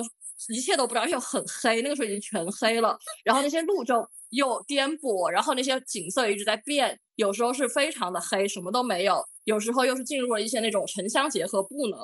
[0.49, 2.97] 一切都不知道，又很黑，那个时候已经全黑了。
[3.25, 11.97] 然后那些路就又颠簸，然后那些景色一直在变，有时候是非常的黑，什么都没有；有时候又是进入了一些那种城乡结合部呢。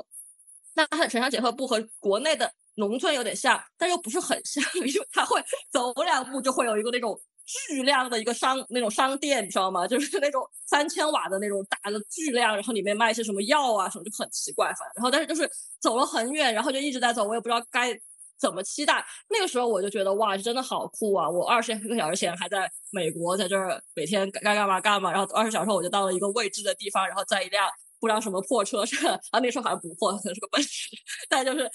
[0.74, 7.20] 那它的城乡结合部和国内的农村有点像，但又不是很像，因为它会走两步就会有一个那种。
[7.44, 9.86] 巨量的一个商那种商店，你知道吗？
[9.88, 14.66] 就是那种三千瓦的那种大的巨量，然后里面卖一些什么药啊什么，就很奇怪。
[14.68, 15.50] 反正，然后但是就是
[15.80, 17.98] 走了很远，然后就一直在走，我也不知道该
[18.38, 19.04] 怎么期待。
[19.30, 21.28] 那个时候我就觉得哇，真的好酷啊！
[21.28, 27.68] 我二十个小时前还在美国，在这儿每天该干嘛干嘛，然后二十小时后我就到了一个未知的地方，然后在一辆
[28.00, 30.88] 不知道什么破车上， 啊，那时候好像不破，可能是个奔驰，
[31.30, 31.70] 但就是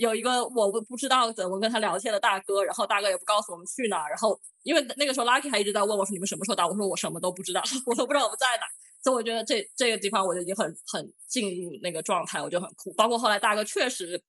[0.00, 4.40] 有一个我不知道怎么跟他聊天的大哥，然后大哥也不告诉我们去哪儿，然后。
[4.64, 8.62] 因为那个时候，Lucky 还一直在问我说：“你们什么时候到？”我说：“我什么都不知道， 我都不知道我们在哪。”
[9.02, 12.92] 所以我觉得这这个地方我就已经很很进入那个状态，我就很酷。
[12.94, 14.22] 包括后来大哥确实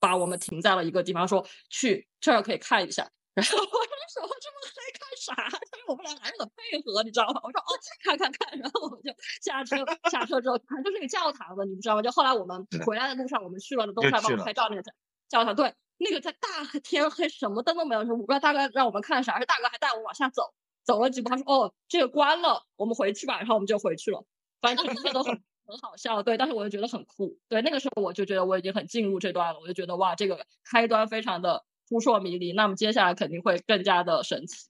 [0.00, 3.08] 把我们停在了一个地方，说去这儿可以看一下。
[3.38, 7.40] 然后我说：“什么这么黑看啥？”因为我们俩还是很配合，你知道吗？
[7.42, 7.70] 我说：“哦，
[8.04, 9.10] 看看看。”然后我们就
[9.42, 9.76] 下车，
[10.10, 12.02] 下车之后反正就是个教堂的，你知道吗？
[12.02, 14.82] 就后来我们回来的路上，我们去了东山帮我拍照那个
[15.28, 15.74] 教堂，对。
[16.00, 24.24] 那个在大天黑，什么灯都没有，我不知道大哥让我们看啥，是大哥还带我们往下走，走了几步，他说：“哦，这个关了，我们回去吧。”然后我们就回去了。
[24.60, 34.68] 反正一切都很很好笑，对，但是我就觉得很酷，对，那个时候我就觉得我已经很进入这段了，我就觉得哇，这个开端非常的扑朔迷离，那么接下来肯定会更加的神奇。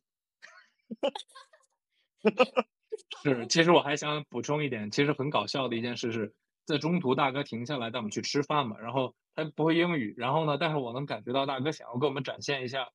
[3.22, 9.14] 是，其实我还想补充一点，其实很搞笑的一件事是在中途大哥停下来带我们去吃饭嘛，然后。
[9.38, 10.58] 他不会英语，然后呢？
[10.58, 12.88] 但是我能感觉到大哥想要给我们展现一下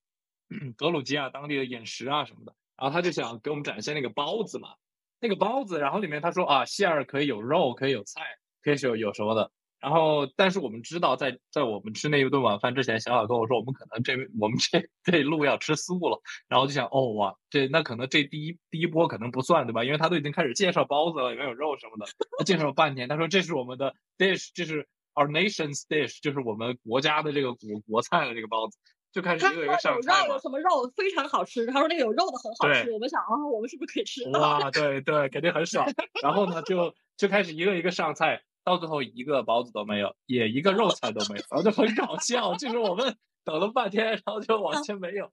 [0.76, 4.76] 格鲁吉亚当地的饮食啊什么的，然后他就想给我们展现那个包子嘛，
[5.22, 8.20] 那个包子，然后里面他说啊，馅儿可以有肉，可以有菜，
[8.62, 9.52] 可以有有什么的。
[9.84, 16.22] 然后，但是我们知道，在在我们吃那一顿晚饭之前，小小跟我说，我们可能这我们这这路要吃素了。
[16.48, 19.84] 然后就想，哦哇，这那可能这第一第一波可能不算对吧？
[19.84, 22.06] 因为他都已经开始介绍包子了，里面有肉什么的，
[22.40, 24.88] 他介绍了半天，他说这是我们的 dish，这是。
[25.16, 28.80] Our nation's dish 就是我们国家的这个国国菜的这个包子，
[29.12, 32.92] 就开始一个一个上菜有什么肉非常好吃，他说那个有肉的很好吃。
[32.92, 34.28] 我们想啊，我们是不是可以吃？
[34.32, 35.88] 哇，对对，肯定很爽。
[36.24, 42.56] 然后呢，就就开始一个一个上菜，到最后一个包子都没有，也一个肉菜都没有，然后就很搞笑。
[42.56, 45.26] 就是我们等了半天，然后就完全没有。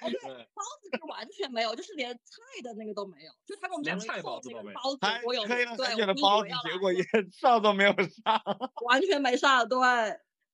[0.00, 2.22] 哦，对，包子是完全没有，就是连菜
[2.62, 5.64] 的那个都没有，就他给我们连菜包子都没有，包子我有，对，
[6.06, 7.02] 的包子结果也
[7.34, 8.40] 上都没有上，
[8.86, 9.76] 完全没上，对，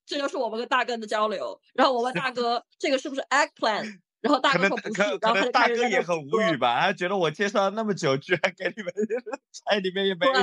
[0.07, 1.61] 这就是我们跟大哥的交流。
[1.75, 3.99] 然后我问大哥， 这个是不是 eggplant？
[4.21, 8.91] 然后大哥说不是，然后大哥也很无语吧，他觉得我介绍了那么久，居然给你们
[9.51, 10.33] 菜里面也没有。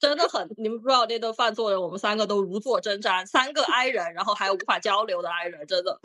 [0.00, 6.00] 对，真的很，你们不知道那顿饭做的，我们三个都如坐针毡，三个 i 人，然后还有无法交流的 i 人，真的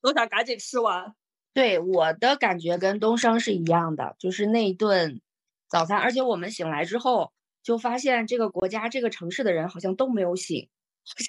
[0.00, 1.14] 都想赶紧吃完。
[1.54, 5.20] 对，我的感觉跟东升是一样的，就是那一顿
[5.68, 10.68] 早餐，而且我们醒来之后就发现这个国家、这个城市的人好像都没有醒，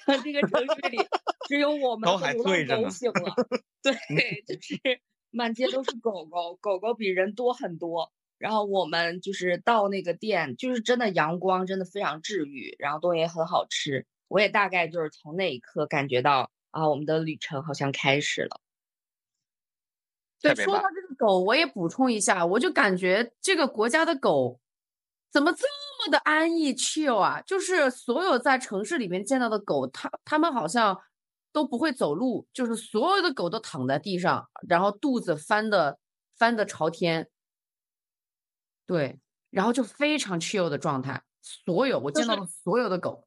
[0.06, 0.98] 好像这个城市里
[1.46, 3.34] 只有我们都还和流醉着呢浪狗醒了。
[3.82, 3.94] 对，
[4.46, 5.00] 就是
[5.30, 8.10] 满街都是狗狗，狗狗比人多很多。
[8.38, 14.06] 然后我们就是到那个店，就是真的阳光真的非常治愈，然后东西也很好吃。
[14.28, 18.60] 我也大概就是从那一刻感觉到啊，我们的旅程好像开始了。
[20.40, 24.60] 对，说到这个狗，我也补充一下，我就感觉这个国家的狗
[25.30, 25.66] 怎么这
[26.04, 27.40] 么的安逸 chill 啊？
[27.42, 31.00] 就是所有在城市里面见到的狗，它它们好像
[31.52, 35.98] 都不会走路，就是所有的狗都躺在地上，然后肚子翻的
[36.36, 37.28] 翻的朝天，
[38.86, 39.18] 对，
[39.50, 41.22] 然后就非常 chill 的状态。
[41.42, 43.26] 所有我见到的所有的狗，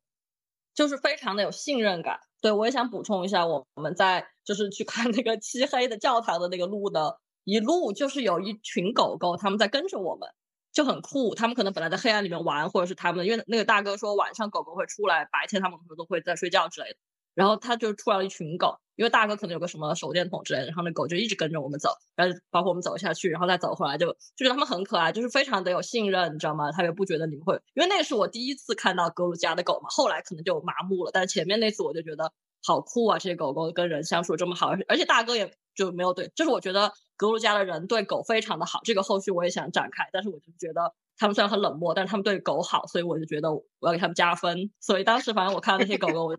[0.73, 2.19] 就是非常的有信任感。
[2.41, 10.29] 对我也想补充一下，我们在就是去看那个漆黑的教堂的那个路的一路，就是有一群狗狗，他们在跟着我们，
[10.71, 11.35] 就很酷。
[11.35, 16.97] 他们可能本来在黑暗里面玩，或者是他们因为那个大哥说晚上狗狗会出来，白天他们可能都会在睡觉之类的。
[17.37, 26.71] 然后他就出来了一群狗，因为大哥可能有个什么手电筒之类的，然后那狗就一直跟着我们走，然后包括我们走下去，然后再走回来，就就觉得他们很可爱，就是非常的有信任，你知道吗？
[26.71, 32.33] 他也不觉得你们会，因为那是我第一次看到格鲁吉亚的狗嘛，后来可能就麻木了，但是前面那次我就觉得
[32.65, 40.91] 好酷啊，这些狗狗跟人相处这么好，而且而且大哥也就没有对，就是我觉得格鲁吉亚的人对狗非常的好，这个后续我也想展开，但是我就觉得。
[41.19, 44.69] 他们虽然很冷漠，但是他们对狗好，所以我就觉得我要给他们加分。
[44.79, 46.37] 所以当时反正我看到那些狗狗，我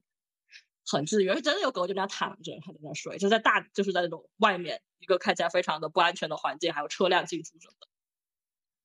[0.90, 7.88] 很治愈，而且真的有狗就这样躺着，还在那睡，就在大就是在那种外面一个看起来非常的不安全的环境，还有车辆进出什么的。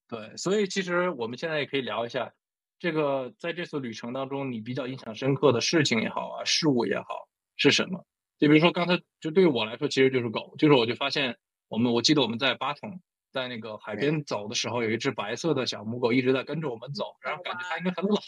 [0.07, 2.33] 对，所以其实我们现在也可以聊一下，
[2.77, 8.05] 这个在这次旅程当中，你比较印象深刻的事情也好啊，事物也好是什么？
[8.37, 11.37] 就比如说刚才，就对于我来说，其实就是狗，就是我就发现
[11.69, 18.19] 我们，我记得我们在巴统，在那个海边走的时候，有一只白色的小母狗一直在跟着我们走，然后感觉它应该很老，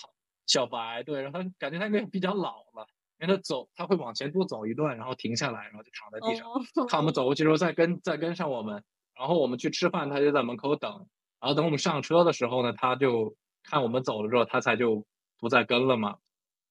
[0.47, 2.87] 小白，对，然后它感觉它应该比较老了，
[3.25, 6.47] 因为它走，它会往前多走一段，然后停下来，然后就躺在地上。
[6.49, 8.83] 哦， 看我们走过去之后再跟再跟上我们，
[9.17, 11.07] 然后我们去吃饭，他就在门口等，
[11.39, 15.05] 然后等我们上车的时候呢，他就看我们走了之后，他才就
[15.39, 16.17] 不再跟了嘛，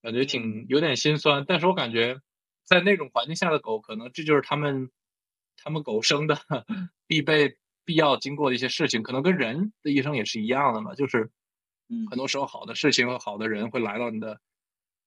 [0.01, 1.45] 感觉挺有点心酸。
[1.47, 2.19] 但是我感觉
[2.63, 4.89] 在那种环境下的狗，可能这就是他们
[5.57, 6.37] 他们狗生的
[7.07, 11.31] 必备必要经过的一些事情，可能跟人的一生也是一样的嘛，就是
[11.89, 12.07] 嗯。
[12.09, 14.39] 很多时候好的事情和好的人会来到你的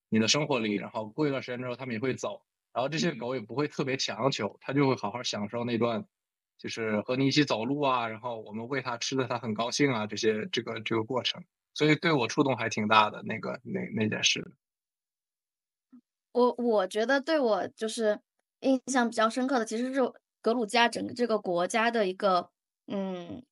[0.09, 2.41] 你的生活里，然后过一段时间之后他们也会走。
[2.71, 6.05] 然后这些狗也不会特别强求，它就会好好享受那段，
[6.57, 11.43] 就是和你一起走路啊，然后我们喂它吃的，它很高兴啊，这些这个这个过程，
[11.73, 14.53] 所以对我触动还挺大的那个那那件事。
[16.31, 18.19] 我我觉得对我就是
[18.59, 19.99] 印象比较深刻的，其实是
[20.41, 22.51] 格鲁吉亚整个这个国家的一个
[22.85, 23.43] 嗯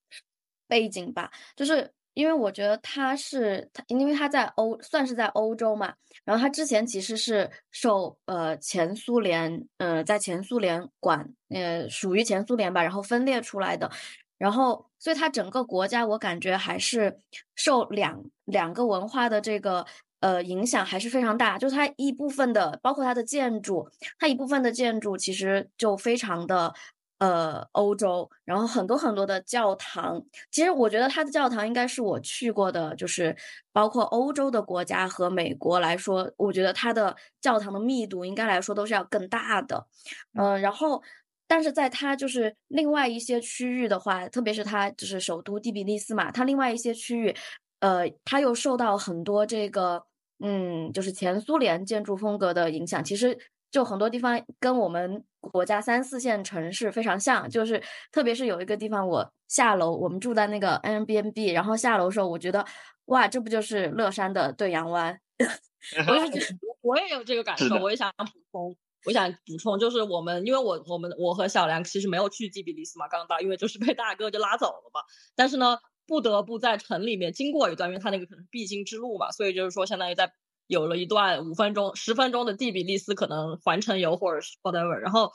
[0.68, 5.94] 背景吧，就是因为我觉得它是它，因为它在欧算是在欧洲嘛，
[6.26, 13.92] 然后它之前其实是受呃前苏联呃在前苏联管呃属于前苏联吧，然后分裂出来的，
[14.40, 17.20] 然后所以它整个国家我感觉还是
[17.56, 19.86] 受两两个文化的这个。
[20.20, 21.60] 呃，影响还是非常大。
[21.60, 26.74] 就是它一部分的，包括它的建筑，它一部分的建筑其实就非常的
[27.20, 30.24] 呃欧洲，然后很多很多的教堂。
[30.52, 33.36] 其实我觉得它的教堂应该是我去过的，就是
[33.72, 39.88] 包括欧洲的国家和美国来说，我觉得它的教堂的密度应该来说都是要更大的。
[40.34, 41.02] 嗯、然后。
[41.50, 47.34] 但是在它就是另外一些区域的话，特别是它就是首都第比利斯嘛，它另外一些区域，
[47.80, 50.04] 呃，它又受到很多这个，
[50.44, 53.02] 嗯，就是前苏联建筑风格的影响。
[53.02, 53.40] 其实
[53.72, 62.66] 就很多地方跟我们国家三四线城市非常像，就是特别是有一个地方，我下楼，我们住在那个 Airbnb，然后下楼的时候，我觉得
[63.06, 65.20] 哇，这不就是乐山的对阳湾？
[66.08, 68.78] 我也觉得， 我也有这个感受，我也想补充。
[69.06, 75.00] 我想补充，就是我们，因为我我们我和小梁其实没有去基比利斯嘛，刚到，因为就是被大哥就拉走了嘛。
[75.34, 80.30] 但是呢，不得不在城里面经过一段，因为他那个可能是必经之路嘛，所以就是说，相当于在
[80.68, 84.96] 有了一段五分钟、十分钟的第比利斯可能环城游或者是 whatever。
[84.96, 85.32] 然后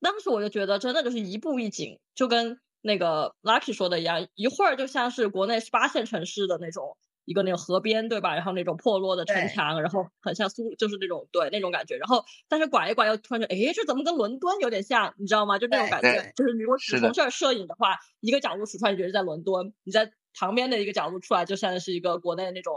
[0.00, 8.34] 当时我就觉得，真的就是一步一景，就跟那个 Lucky 说的一样，一会儿就像是国内十八线城市的那种一个那种河边，对吧？
[8.34, 11.96] 然后那种破落的城墙，然后很像苏，就是那种对那种感觉。
[11.96, 15.14] 然后但是拐一拐又突然就，诶，这怎么跟伦敦有点像？
[15.18, 15.58] 你知道吗？
[15.60, 16.32] 就那种感觉。
[16.34, 22.74] 就是如果是的你从这儿摄影的话，一个角度数出来，你觉得在伦敦；你在旁边的一个角度出来，就像是一个国内那种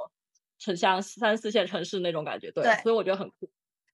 [0.64, 2.52] 很像三四线城市那种感觉。
[2.52, 3.50] 对，对所以我觉得很酷。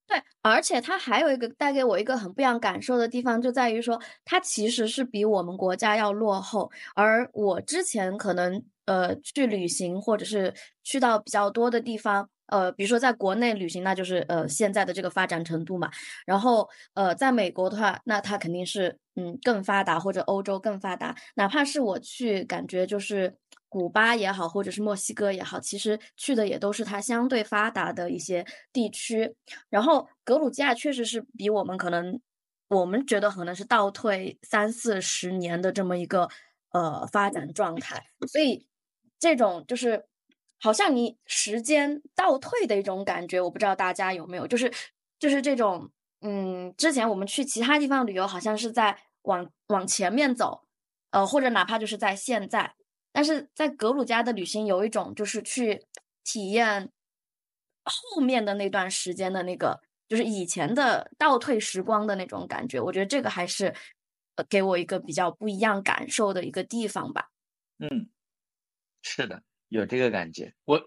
[0.07, 6.69] 对，而且它还有一个带给我一个很不一样感受的地方，就在于说，它其实是比我们国家要落后。
[6.95, 10.53] 而我之前可能呃去旅行，或者是
[10.83, 15.89] 去到比较多的地方，呃，比如说在国内旅行，那就是呃现在的这个发展程度嘛。
[16.25, 21.15] 然后呃，在美国的话，那它肯定是嗯更发达，或者欧洲更发达。
[21.35, 23.33] 哪怕是我去，感觉就是
[23.71, 29.33] 古巴也好，或者是墨西哥也好，其实去的也都是它相对发达的一些地区。
[29.69, 32.19] 然后格鲁吉亚确实是比我们可能，
[32.67, 36.27] 我们觉得可能是倒退三四十年的这么一个
[36.73, 38.67] 呃发展状态，所以
[39.17, 40.05] 这种就是
[40.59, 44.69] 好像你时间倒退的一种感觉，我不知道大家有没有，就是
[45.17, 50.65] 就是这种嗯，之前我们去其他地方旅游，好像是在往往前面走，
[51.11, 52.75] 呃，或者哪怕就是在现在，
[53.11, 55.85] 但是在格鲁吉亚的旅行有一种就是去
[56.23, 56.91] 体验
[57.83, 62.79] 后面的那段时间的那个，就是以前的倒退时光的那种感觉。
[62.79, 63.73] 我觉得这个还是
[64.35, 67.29] 呃给我一个比较不一样感受的一个地方吧。
[67.79, 68.09] 嗯，
[69.01, 70.53] 是的，有这个感觉。
[70.65, 70.81] 我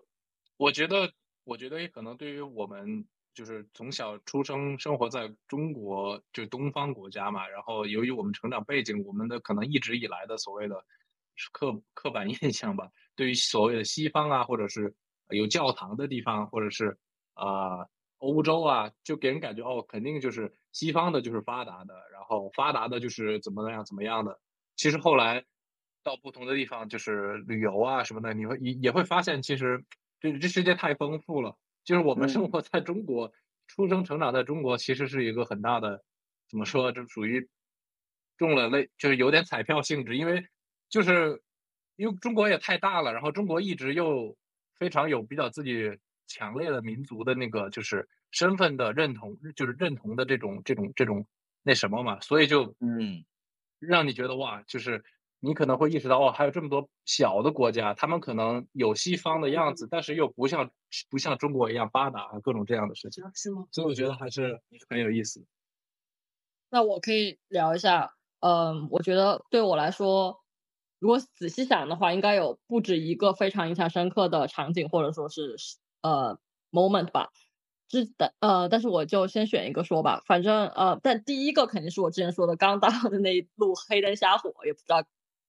[0.57, 1.13] 我觉得，
[1.43, 3.05] 我觉得也可能对于我们
[3.35, 10.85] 就是从小出生生活在中国，就东方国家嘛，然后由于我们成长背景，我们的可能一直以来的所谓的
[11.53, 14.95] 刻刻板印象吧，对于所谓的西方啊，或者是
[15.31, 16.99] 有教堂的地方，或者是
[17.35, 24.41] 啊、呃欧洲啊，就给人感觉哦，肯定就是西方的就是发达的，然后发达的就是怎么样怎么样的。
[24.77, 25.45] 其实后来
[26.03, 29.85] 到不同的地方，就是旅游啊什么的，你会也也会发现，其实
[30.21, 31.57] 这这世界太丰富了。
[31.85, 33.31] 就是我们生嗯活在中国，
[33.67, 36.03] 出生成长在中国，其实是一个很大的，
[36.49, 37.47] 怎么说，这属于
[38.39, 40.47] 中了类，就是有点彩票性质，因为
[40.95, 41.43] 就是
[41.97, 44.37] 因为中国也太大了，然后中国一直又
[44.77, 51.27] 非常有比较自己强烈的民族的那个就是身份的认同，就是认同的这种这种这种
[51.65, 53.25] 那什么嘛，所以就嗯
[53.81, 55.03] 让你觉得哇，就是
[55.41, 60.71] 你可能会意识到哦，还有这么多小的国家，他们可能有西方的样子，但是又不像
[61.11, 63.67] 不像中国一样发达，各种这样的事情，是吗？
[63.73, 65.45] 所以我觉得还是很有意思。
[66.71, 70.44] 那我可以聊一下，嗯，我觉得对我来说，
[70.99, 75.57] 如果仔细想的话，应该有不止一个非常印象深刻的场景，或者说是
[76.03, 76.39] 呃
[76.71, 77.31] moment 吧。
[77.91, 85.05] 是的，呃，但是我就先选一个说吧，反正呃，但第一个肯定是我之前说的刚到的那一路黑灯瞎火，也不知道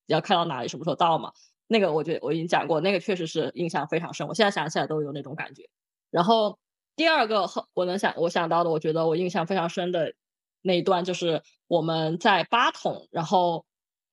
[0.05, 1.31] 要看到哪里，什么时候到嘛。
[1.67, 5.67] 那个我觉得我已经讲过，那个确实是印象非常深，我现在想起来都有那种感觉。
[6.11, 6.59] 然后
[6.95, 10.13] 第二个我能想我想到的，我觉得我印象非常深的
[10.61, 13.65] 那一段就是我们在八筒，然后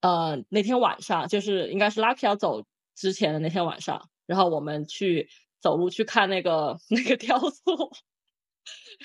[0.03, 5.29] 呃那天晚上就是应该是 Lucky 要走之前的那天晚上，然后我们去
[5.61, 7.91] 走路去看那个 那个雕塑，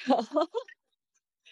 [0.05, 0.41] 然后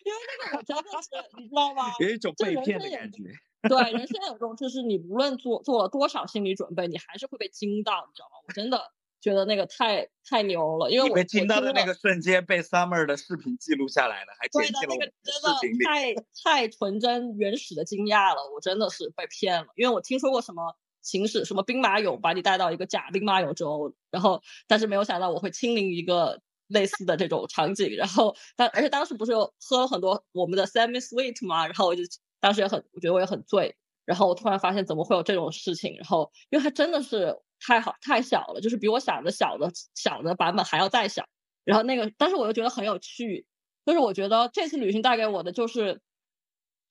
[0.03, 1.93] 因为那个我真的是你知道吗？
[1.99, 3.23] 有一种被骗的感觉。
[3.67, 8.37] 对，人生有种就是你无论做做了多少心理准备，你还是会被惊到，你知道吗？
[8.47, 8.91] 我真的
[9.25, 15.83] 觉得那个太太牛了，因为我被听到的那个瞬间，被 Summer 的视频记录下来了，还剪进了视频里。
[15.83, 16.13] 的太
[16.43, 32.03] 太纯真原始的惊讶了，我真的是被骗了，因为我听说过什么行驶什么兵马俑把你带到一个假兵马俑中，然后但是没有想到我会亲临一个类似的这种场景，然后但而且当时不是有喝了很多我们的 semi sweet 嘛，然后我就
[32.39, 41.25] 当时也很我觉得我也很醉，然后我突然发现怎么会有这种事情，然后因为它真的是太好太小了，就是比我想的小的小的版本还要再小，
[41.63, 43.45] 然后那个但是我又觉得很有趣，
[43.85, 46.01] 就是我觉得这次旅行带给我的就是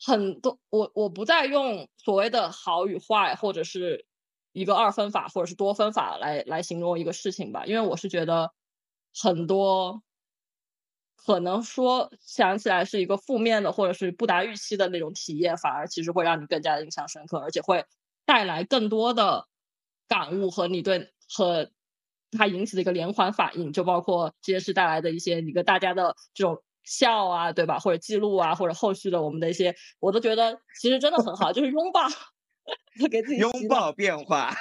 [0.02, 4.06] 很多，我我不再用所谓的好与坏，或者是
[4.52, 8.52] 一个二分法，或者是多分法来来形容一个事情吧，因为我是觉得
[9.16, 10.02] 很多
[11.16, 17.86] 可能说想起来是一个负面的，或者是不达预期的那种体验，反而其实会让你更加印象深刻，而且会
[18.26, 19.46] 带来更多的
[20.08, 21.70] 感悟和你对和
[22.30, 27.78] 它引起的一个连环反应，就包括这件事带来的一些你跟大家的这种笑啊，对吧？
[27.78, 32.08] 或者记录啊，或者后续的我们的一些，我都觉得其实真的很好，就是拥抱，
[33.10, 34.52] 给自己拥抱变化，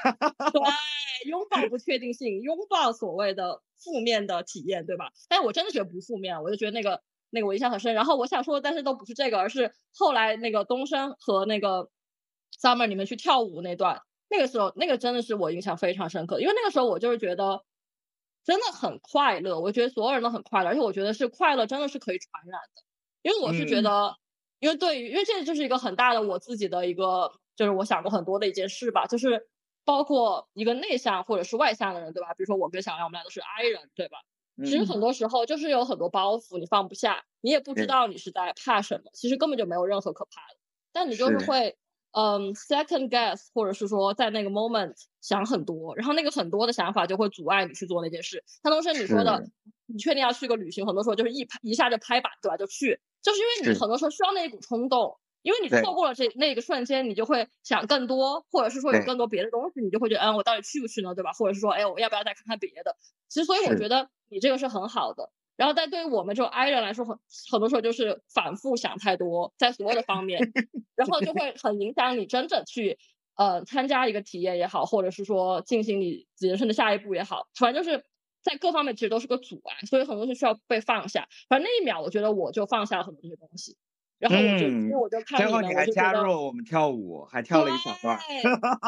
[0.52, 5.12] 对，拥抱不确定性，拥抱所谓的负面的体验，对吧？
[5.28, 7.94] 但是我真的觉得不负面，我就觉得那个那个我印象很深。
[7.94, 11.90] 然后我想说，但是都不是这个，而是后来那个东升和那个
[12.62, 14.00] Summer 你们去跳舞那段，
[14.34, 17.64] 那个时候那个真的是我印象非常深刻，因为那个时候我就是觉得
[18.44, 19.60] 真的很快乐。
[19.60, 22.82] 我觉得所有人都很快乐，而且我觉得是快乐真的是可以传染的。
[23.22, 24.18] 因为我是觉嗯得，
[24.60, 29.48] 因为对于，因为这就是一个很大的我自己的一个，就是我想过很多的一件事吧，就是
[29.86, 32.34] 包括一个内向或者是外向的人，对吧？
[32.34, 34.18] 比如说我跟小亮，我们俩都是 I 人，对吧？
[34.58, 40.58] 其实嗯很多时候就是有很多包袱你放不下，你也不知道你是在怕什么，其实根本就没有任何可怕的，
[40.92, 41.78] 但你就是是会
[42.14, 48.44] 嗯 second guess，或者是说在那个 moment 想很多，然后那个很多的想法就会阻碍你去做那件事。
[48.64, 49.44] 像当时你说的，
[49.86, 52.58] 你确定要去一个旅行，很多时候就是一拍一下就拍板，对吧？
[52.58, 55.18] 就去，就是因为你很多时候需要那一股冲动。
[55.44, 61.34] 因为你错过了这那个瞬间，你就会想更多，或者是说有更多别的东西，你就会觉得，嗯，我到底去不去呢，对吧？
[61.34, 62.96] 或者是说，哎，我要不要再看看别的？
[63.28, 65.32] 其实，所以我觉得你这个是很好的。
[65.56, 67.18] 然后，但对于我们这种 I 人来说，很
[67.52, 70.40] 很多时候就是反复想太多，在所有的方面，
[70.96, 72.98] 然后就会很影响你真正去
[73.36, 78.04] 呃参加一个体验也好，或者是说进行你人生的下一步也好，反正就是
[78.42, 81.28] 在各方面其实都是个阻碍，所以很多是需要被放下。
[81.48, 83.78] 反正那一秒，我觉得我就放下了很多这些东西。
[84.20, 88.22] 然后我就，因为嗯我就看最你们，后你还加入了我们跳舞，还跳了一小段儿。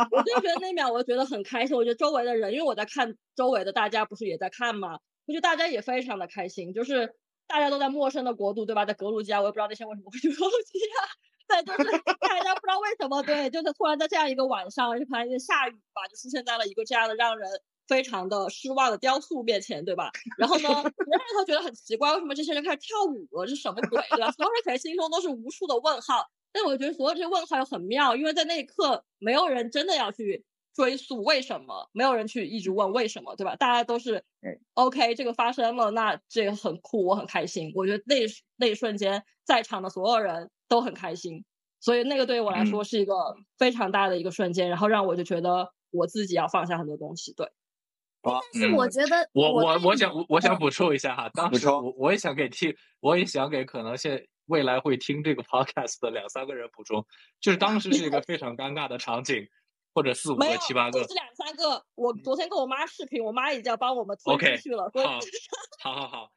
[0.10, 1.76] 我就觉得那秒我觉得很开心。
[1.76, 5.00] 我觉得周围的人，因为我在看周围的大家，不是也在看吗？
[5.28, 7.16] 我觉得大家也非常的开心，就是
[7.48, 8.86] 大家都在陌生的国度，对吧？
[8.86, 10.96] 在格鲁吉亚，我也不知道那些为什么会去格鲁吉亚，
[11.48, 17.50] 对，就是大家不知道为什么，对，就是突然在这样一个晚上，就突然间下雨吧，就出现在了一个这样的让人
[17.88, 20.12] 非常的失望的雕塑面前，对吧？
[20.38, 23.46] 然后呢，人人都觉得很奇怪，为什么这些人开始跳舞了？
[23.48, 24.32] 这什么鬼，对吧？
[24.32, 26.26] 所有人可能心中都是无数的问号。
[26.52, 30.46] 但我觉得所有这些问号又很妙，因为在那一刻，没有人真的要去
[30.76, 33.56] 追溯为什么，没有人去一直问为什么，对吧？
[33.56, 34.26] 大家都是
[34.74, 37.72] OK，这个发生了，那这个很酷，我很开心。
[37.74, 38.18] 我觉得那
[38.58, 41.46] 那一瞬间，在场的所有人都很开心，
[41.80, 43.14] 所以那个对于我来嗯说是一个
[43.58, 47.34] 非常大的一个瞬间，然后让我就觉得我自己要放下很多东西。
[47.34, 47.48] 对，
[48.22, 57.06] 但是我觉得我我对我想我我想补充一下哈，当时我我也想给听，我也想给可能现未来会听这个 podcast 的两三个人补充，
[57.40, 59.48] 就是当时是一个非常尴尬的场景，
[59.96, 61.14] 或者四五个七八个就是。
[61.16, 61.84] 两三个。
[61.96, 65.20] 我昨天跟我妈视频，我妈已经要帮我们推出去了，好，
[65.80, 66.32] 好好好，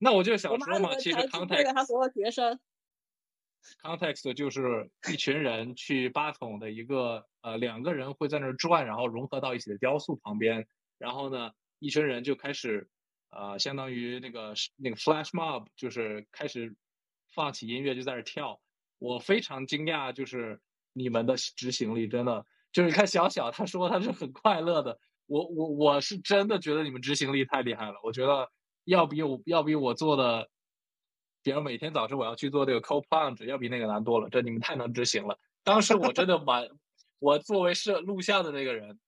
[0.00, 2.58] 那我就想说嘛，其实 context 他所有学生。
[3.82, 10.66] context 就是一群人去八筒的一个呃两个人会在那儿转，然后融合到一起的雕塑旁边，
[10.98, 12.90] 然后呢，一群人就开始
[13.30, 16.76] 呃相当于那个那个 flash mob，就是开始
[17.32, 18.60] 放起音乐就在那儿跳。
[18.98, 20.60] 我非常惊讶，就是
[20.92, 22.44] 你们的执行力真的
[22.74, 28.50] 就是看小小他说他是很快乐的，我我我是真的觉得你们执行力太厉害了，我觉得
[28.84, 30.50] 要比我要比我做的。
[31.44, 34.30] 比如每天早晨我要去做这个 cold plunge，要比那个难多了。
[34.30, 35.38] 这你们太能执行了。
[35.62, 36.66] 当时我真的蛮，
[37.18, 38.98] 我作为摄录像的那个人，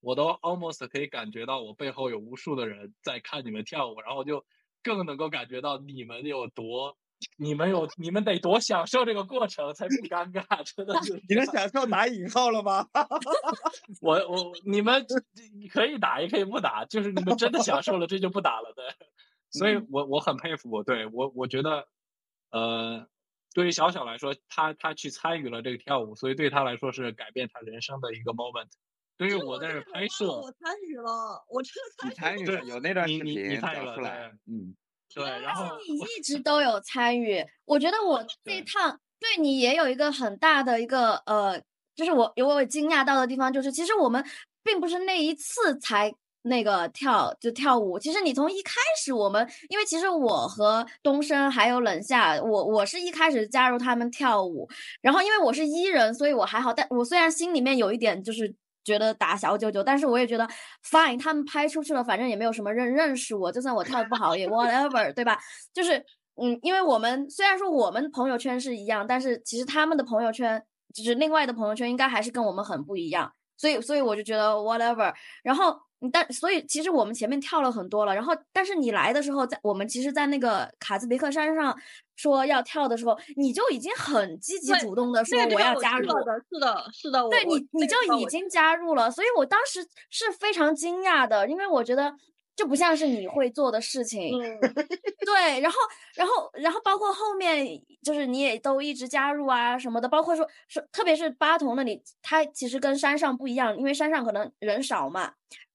[0.00, 4.44] 我都 almost 可以感觉到我背后有无数的人在看你们跳舞，然后我就
[4.82, 6.98] 更能够感觉到你们有多，
[7.36, 11.22] 你们有你们得多享受这个过程才不尴尬，真的是。
[11.28, 12.88] 你的享受打引号了吗？
[14.00, 15.04] 我我你们
[15.54, 18.84] 你可以打也可以不打，就是你们真的享受了，这就不打了，对。
[19.50, 21.88] 所以我我很佩服，对我我觉得，
[22.50, 23.06] 呃，
[23.52, 28.68] 对于小小来说，他他去参与了这个跳舞，所以对他来说是改变他人生的一个 moment。
[29.16, 34.32] 对于我在这拍摄，我参与了，我真的你参与对了，有那段视你你你频参与了找出来。
[34.46, 34.74] 嗯，
[35.12, 41.60] 对，然后你一直都有参与，我觉得我 这一趟对你也有一个很大的一个呃，
[41.96, 44.24] 就是我有我惊讶到的地方，就是其实我们
[44.62, 54.68] 并不是那一次才那个跳就跳舞，其实你从一开始我们，因为其实我和东升还有冷夏，我我是一开始加入他们跳舞，
[55.00, 58.54] 然后因为我是伊人，所以我还好，但我虽然心里面有一点就是。
[58.84, 60.48] 觉得打小九九，但是我也觉得
[60.84, 65.38] fine，他们拍出去了，反正也没有什么人认识我，就算我跳的不好也 whatever，对吧？
[65.72, 65.98] 就是
[66.42, 70.62] 嗯，因为我们虽然说我们朋友圈是一样，但是其实他们的朋友圈，
[70.94, 73.30] 就是另外的朋友圈，应该还是跟我们很不一样。
[73.56, 75.12] 所以，所以我就觉得 whatever。
[75.42, 75.78] 然后，
[76.12, 78.14] 但所以其实我们前面跳了很多了。
[78.14, 81.76] 然后，但是你来的时候，在我们其实，在那个卡兹别克山上
[82.16, 86.08] 说要跳的时候，你就已经很积极主动的说我我要加入。
[86.08, 92.14] 是的，是的，我对你，你就已经加入了，所以我当时是非常惊讶的，因为我觉得
[92.56, 94.40] 这不像是你会做的事情。
[94.40, 94.58] 嗯，
[95.24, 95.78] 对，然后，
[96.14, 97.66] 然后，然后包括后面
[98.02, 105.32] 就是你也都一直加入啊什么的，包括说说，特别是巴童那里，它其实跟山上不一样，因为山上可能人少嘛。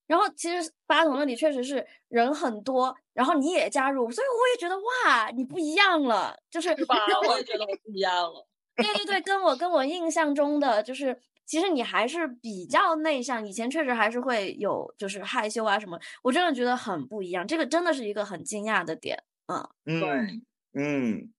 [0.07, 6.95] 然后其实八筒那里确实是人很多，然后你也加入，所以我也觉得哇，你不一样了，就是是吧？
[7.23, 8.47] 我我也觉得我不一样了。
[8.75, 21.33] 对对对，跟我跟我印象中的就是其实你还是比较内向，以前确实还是会有就是害羞啊什么，我真的觉得很不一样，这个真的是一个很惊讶的点，嗯嗯嗯，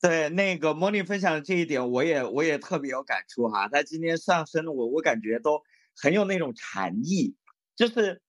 [0.00, 3.68] 对，那个莫莉分享的这一点，我也我也特别有感触哈。
[3.68, 5.60] 他今天上身，我我感觉都
[5.94, 7.34] 很有那种禅意，
[7.80, 8.20] 就是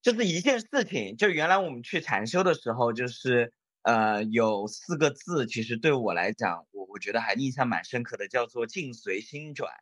[0.00, 9.72] 就是一件事情，就原来我们去禅修的时候，就是呃有四个字，其实对我来讲，我我觉得还印象蛮深刻的，叫做境随心转。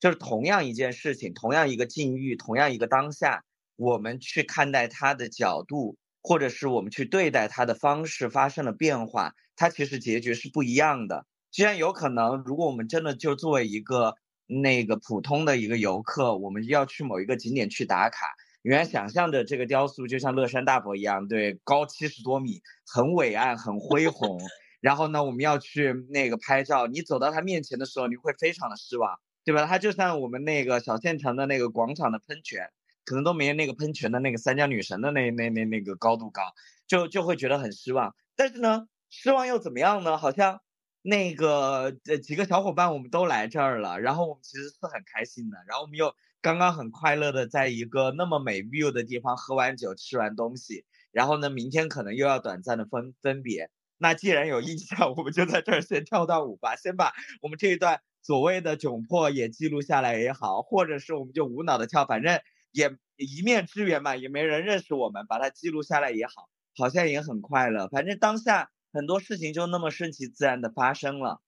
[0.00, 3.44] 就是同样一件事情，同样一个境遇，同样一个当下，
[3.76, 11.26] 我们去看待它的角度，或者是我们去对待它的方式发生了变化，它其实结局是不一样的。
[11.50, 14.14] 既然有可能，如果我们真的就作为一个
[14.46, 18.26] 那个普通的一个游客，我们要去某一个景点去打卡，
[18.62, 24.40] 原来想象着这个雕塑就像乐山大佛一样，对，高七十多米，很伟岸，很恢宏。
[24.80, 29.18] 然后呢，我们要去那个拍照，你走到它面前的时候，你会非常的失望。
[29.42, 29.64] 对吧？
[29.64, 32.70] 它就像我们那个小县城的那个广场的喷泉，
[33.06, 36.42] 可能都没那个喷泉的那个三江女神的那那那那个高度高，
[36.86, 38.14] 就就会觉得很失望。
[38.36, 40.18] 但是呢，失望又怎么样呢？
[40.18, 40.60] 好像
[41.00, 53.70] 那个呃几个小伙伴我们都来这儿了，然后我们其实是很开心的，然后我们又刚刚很快乐的在一个那么美 view 的地方喝完酒吃完东西，然后呢，明天可能又要短暂的分分别。
[53.98, 57.12] 那既然有印象， 我们就在这儿先跳段舞吧，先把
[57.42, 58.00] 我们这一段。
[58.22, 62.38] 所谓的窘迫也记录下来也好，或者是我们就无脑的跳，反正
[62.70, 67.88] 也一面之缘嘛，也没人认识我们，把它记录下来也好，好像也很快乐。
[67.88, 71.40] 反正当下很多事情就那么顺其自然的发生了，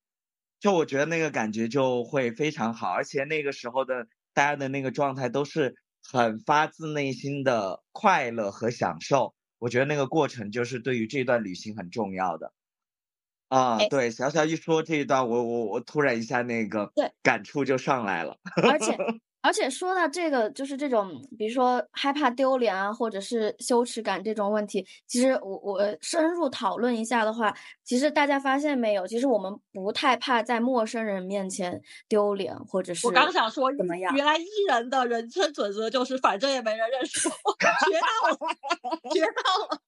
[0.60, 9.34] 就我觉得那个感觉就会非常好，而且那个时候的大家的那个状态都是很发自内心的快乐和享受。
[9.58, 12.52] 我觉得那个过程就是对于这段旅行很重要的。
[13.48, 18.38] 啊，对，小小一说这一段，我我我突然一下那个对感触就上来了。
[18.62, 18.96] 而且
[19.42, 27.52] 而且说到这个，就是这种，比如说害怕丢脸啊，或者是羞耻感这种问题，其实我我深入讨论一下的话，
[27.84, 34.14] 其实大家发现没有，其实我们不太怕在陌生人面前丢脸，或者是我刚想说怎么样？
[34.14, 37.34] 原来艺人的人生准则就是反正也没人认识我，
[37.90, 39.82] 学到了，学到了。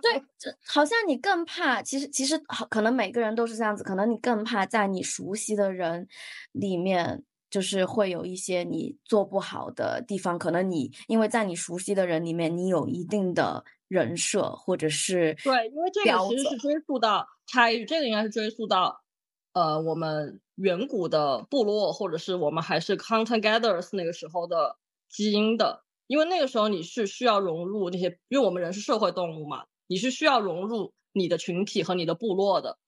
[0.00, 2.38] 对，这好像你更怕，其实其实
[2.70, 6.08] 可能每个人都是这样子，可能你更怕在你熟悉的人
[6.52, 19.02] 里面，就是会有一些你做不好的地方，可能你因为在你熟悉的人里面，你有一定的人设或者是对，因为这个其实是追溯到差异，这个应该是追溯到
[19.52, 24.76] 呃我们远古的部落，或者是我们还是 hunter gatherers 那个时候的
[25.08, 25.82] 基因的。
[26.06, 32.78] 因为那个时候你是需要融入那些，因为我们人是社会动物嘛，你是需要融入你的群体和你的部落的，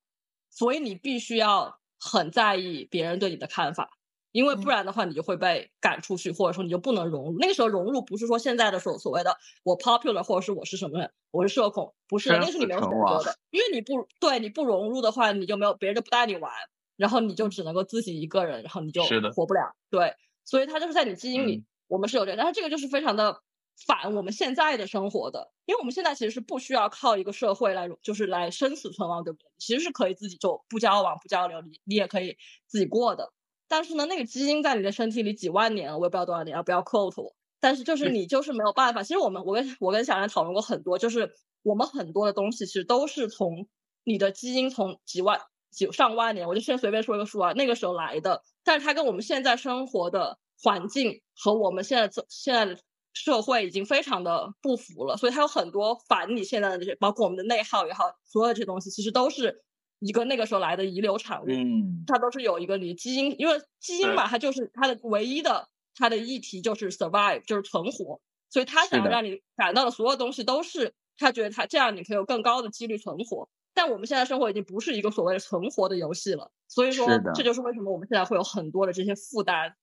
[0.51, 3.91] 所以你必须要很在意别人对你的看法，
[4.33, 7.39] 因为不然的话你就会被赶出去，或者说你就不能融入。
[7.39, 16.51] 那个时候融入不是说现在的所所谓的我 popular 或者是我是什么人，我是社恐，不是，那是你没有选择的，因为你不对你不融入的话，你就没有别人就不带你玩，
[16.97, 19.03] 然后你就只能够自己一个人，然后你就
[19.35, 19.75] 活不了。
[19.91, 20.15] 对，
[20.45, 21.65] 所以它就是在你基因里。
[21.89, 23.43] 我们是有这，但是这个就是非常的
[23.87, 29.45] 反我们现在的生活的，因为我们现在其实是不需要靠一个社会来，就是来生死存亡，对不对？
[29.59, 33.31] 其实是可以自己就不交往、不交流，你你也可以自己过的。
[33.73, 37.35] 但是呢，那个基因在你的身体里几万年，我也不知道多少年，不要 quote 我。
[37.59, 39.03] 但是就是你就是没有办法。
[39.03, 43.67] 其实我们，我跟我跟小兰讨论过很多，就是我们很多的东西其实都是从
[44.05, 48.43] 你的基因从几万几上万年，我就先随便说一个数啊，那个时候来的。
[48.63, 50.39] 但是它跟我们现在生活的。
[50.65, 52.81] 环境和我们现在这现在
[53.15, 59.65] 社会已经非常的不符了，所以它有很多反你现在的这些，包括我们的内耗也好，所有这些东西其实都是
[60.03, 61.47] 一个那个时候来的遗留产物。
[61.49, 73.49] 嗯，它都是有一个你基因，因为基因嘛，它就是它的唯一的它的议题就是 survive，就是存活，所以他想要让你感到的所有东西都是他觉得他这样你可以有更高的几率存活。
[73.75, 79.77] 但我们现在生活已经不是一个所谓的存活的游戏了，所以说这就是为什么我们现在会有很多的这些负担。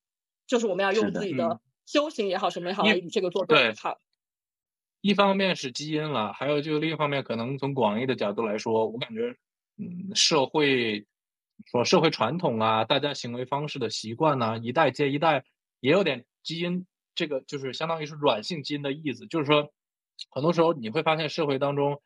[0.47, 3.99] 就是我们要用自己的修行也好，什么也好，来与这个做对抗。
[4.99, 9.36] 一方面是基因了，还有就另一方面，可能从广义的角度来说，我感觉，
[9.80, 11.08] 嗯，社会
[11.66, 15.46] 说社会传统啊，大家行为方式的习惯呢，一代接一代，
[15.80, 16.86] 也有点基因。
[17.16, 19.74] 这个就是相当于是软性基因的意思，就是说，
[20.30, 22.02] 很多时候你会发现社会当中，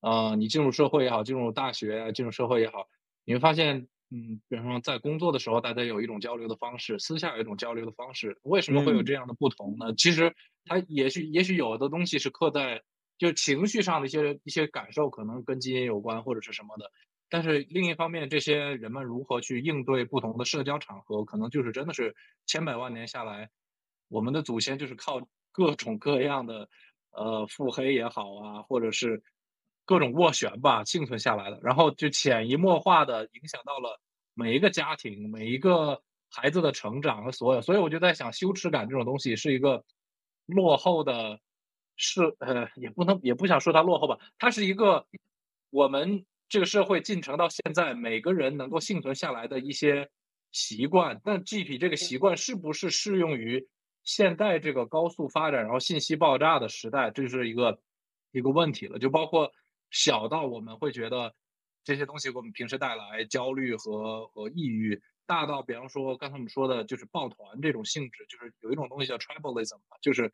[0.00, 2.88] 呃，你进入社会也好，进入大学啊，进入社会也好，
[3.24, 3.88] 你会发现。
[4.14, 8.38] 嗯，比方说在工作的时候，大家有一种交流的方式，私下有一种交流的方式。
[8.42, 9.94] 为什么会有这样的不同呢？
[9.94, 10.34] 其实
[10.66, 12.82] 它也许也许有的东西是刻在
[13.16, 16.92] 就情绪上的一些一些感受，可能跟基因有关或者是什么的。
[17.32, 22.14] 但是另一方面，这些人们如何去应对不同的社交场合，可能就是真的是
[22.44, 23.48] 千百万年下来，
[24.08, 26.68] 我们的祖先就是靠各种各样的
[27.10, 29.22] 呃腹黑也好啊，或者是
[29.86, 33.98] 各种斡旋吧幸存下来的，然后就潜移默化的影响到了
[34.34, 37.62] 每一个家庭、每一个孩子的成长和所有。
[37.62, 39.86] 所以我就在想，羞耻感这种东西是一个
[40.44, 41.40] 落后的，
[41.96, 45.06] 是呃也不能也不想说它落后吧，它是一个
[45.70, 46.26] 我们。
[46.52, 50.10] 这个社会进程到现在，每个人能够幸存下来的一些
[50.50, 53.66] 习惯，但具体这个习惯是不是适用于
[54.04, 57.80] 现代这个高速发展、然后信息爆炸的时代，这是一个
[58.32, 58.98] 一个问题了。
[58.98, 59.50] 就包括
[59.90, 61.34] 小到我们会觉得
[61.84, 70.30] 这些东西给我们平时带来焦虑和和抑郁，大到比方说刚才我们说的就是抱团这种性质，就是有一种东西叫 tribalism，就是。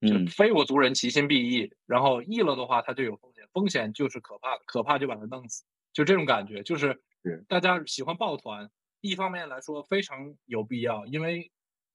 [0.00, 1.72] 就非我族人，其心必异。
[1.86, 5.64] 然后异了的话，它就有风险，风险就是可怕的，可怕就把它弄死。
[5.92, 7.02] 就这种感觉，就是
[7.48, 8.70] 大家喜欢抱团。
[9.00, 11.50] 一方面来说非常有必要，因为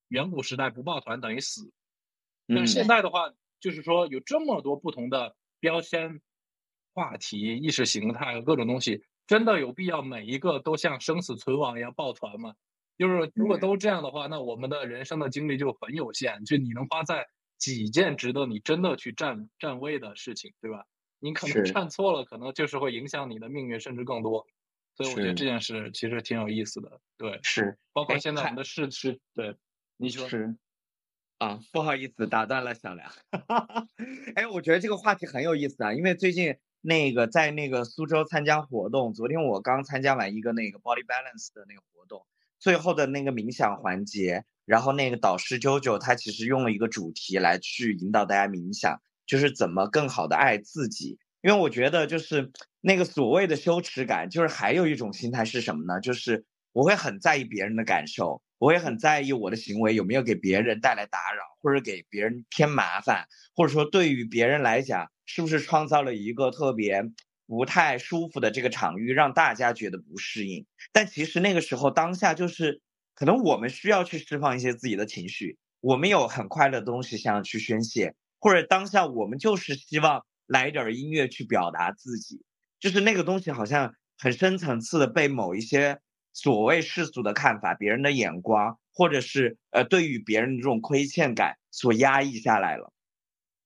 [0.07, 1.71] 远古时代不抱团等于死。
[2.47, 6.21] 但是现在的话，就是说有这么多不同的标签、
[6.93, 12.55] 话题、意识形态和各种东西，真的有必要每一个都像生死存亡一样抱团吗？
[12.97, 16.43] 就是如果都这样的话，那我们的人生的精力就很有限。
[16.45, 17.27] 就你能花在。
[17.61, 20.85] 几件值得你真的去站站位的事情，对吧？
[21.19, 24.47] 你可能站错了，可能就是会影响你的命运，甚至更多。
[24.95, 26.99] 所以我觉得这件事其实挺有意思的。
[27.17, 27.77] 对，是。
[27.93, 29.55] 包括现在我们的事是，对，
[29.97, 30.27] 你说。
[30.27, 30.57] 是。
[31.37, 33.11] 啊，不好意思，打断了小梁。
[34.35, 42.25] 哎，我觉得这个话题很有意思啊，因为最近那个在那个苏州参加活动，昨天我刚参加完一个那个 body balance 的那个活动，
[42.61, 44.45] 最后的那个冥想环节。
[44.63, 51.17] 然后那个导师 JoJo 他其实用了一个主题来去引导大家冥想，就是怎么更好的爱自己。
[51.41, 55.99] 因为我觉得就是那个所谓的羞耻感，就是还有一种心态是什么呢？
[55.99, 67.03] 就是我会很在意别人的感受，我会很在意我的行为有没有给别人带来打扰，或者给别人添麻烦，或者说对于别人来讲，是不是创造了一个特别
[67.51, 70.65] 不太舒服的这个场域，让大家觉得不适应。
[70.93, 72.81] 但其实那个时候当下就是。
[73.13, 82.41] 可能我们需要去释放一些自己的情绪，我们有很快乐的东西想要去宣泄，或者当下我们就是希望来一点音乐去表达自己，
[82.79, 85.99] 就是那个东西好像很深层次的被某一些
[86.33, 92.91] 所谓世俗的看法、别人的眼光，或者是呃对于别人的这种亏欠感所压抑下来了。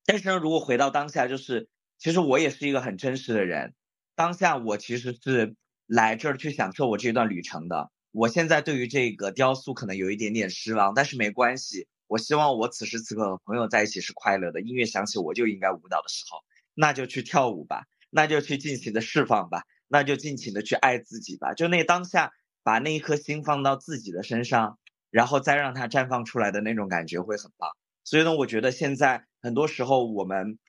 [0.06, 3.74] 但是呢，如果回到当下，就是其实我也是一个很真实的人，
[4.16, 5.56] 当下我其实是
[5.88, 7.92] 来这儿去享受我这段旅程的。
[8.12, 11.88] 我现在对于这个雕塑可能有一点点失望，但是没关系。
[12.08, 16.40] 我希望我此时此刻和朋友在一起是快乐的，音乐响起我就应该舞蹈的时候，
[16.74, 21.54] 那就去跳舞吧，那就去尽情的释放吧，那就尽情的去爱自己吧。
[21.54, 22.32] 就那当下，
[22.64, 24.78] 把那一颗心放到自己的身上，
[25.10, 27.72] 然后再让它绽放出来的那种感觉会很棒。
[28.04, 30.60] 所以呢，我觉得现在很多时候我们，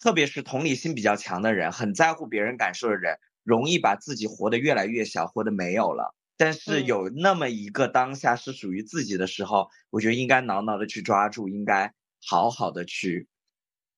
[0.00, 6.14] 特别是同理心比较强的人，很在乎别人感受的人，容易把自己活得越来越小，活得没有了。
[6.36, 11.92] 但是有那么一个当下是属于自己的时候，我觉得应该牢牢的去抓住，应该
[12.24, 13.26] 好好的去，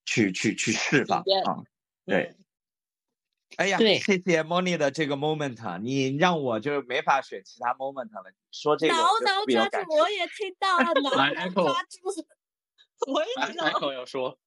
[0.06, 1.60] 去去去释放啊！
[2.06, 2.34] 对，
[3.56, 8.32] 哎呀，谢谢 Moni 的这个 moment，你让我就没法选其他 moment 了。
[8.50, 12.26] 说这个，牢牢抓住，我也听到了，牢牢抓住，
[13.12, 13.68] 我也听到。
[13.68, 14.38] Echo 要说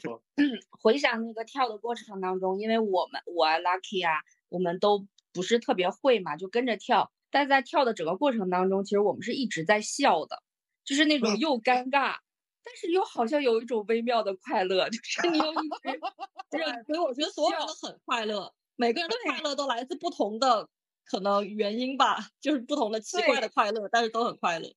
[0.00, 0.22] 说，
[0.80, 5.06] 回想那个跳的过程当中，因为我们我 Lucky 啊，我们都。
[5.32, 7.12] 不是特别会嘛，就跟着跳。
[7.30, 10.42] 但在跳的整个过程当中，其实我们是一直在笑的，
[10.84, 12.16] 就是那种又尴尬，
[12.64, 16.00] 但是又好像有一种微妙的快乐，就是你又一直，
[16.50, 20.68] 对，所以我觉得所有人都很快乐，每个人的快乐都来自不同的
[21.04, 24.68] 可能原因吧，就是不同的奇怪的快乐，但是都很快乐。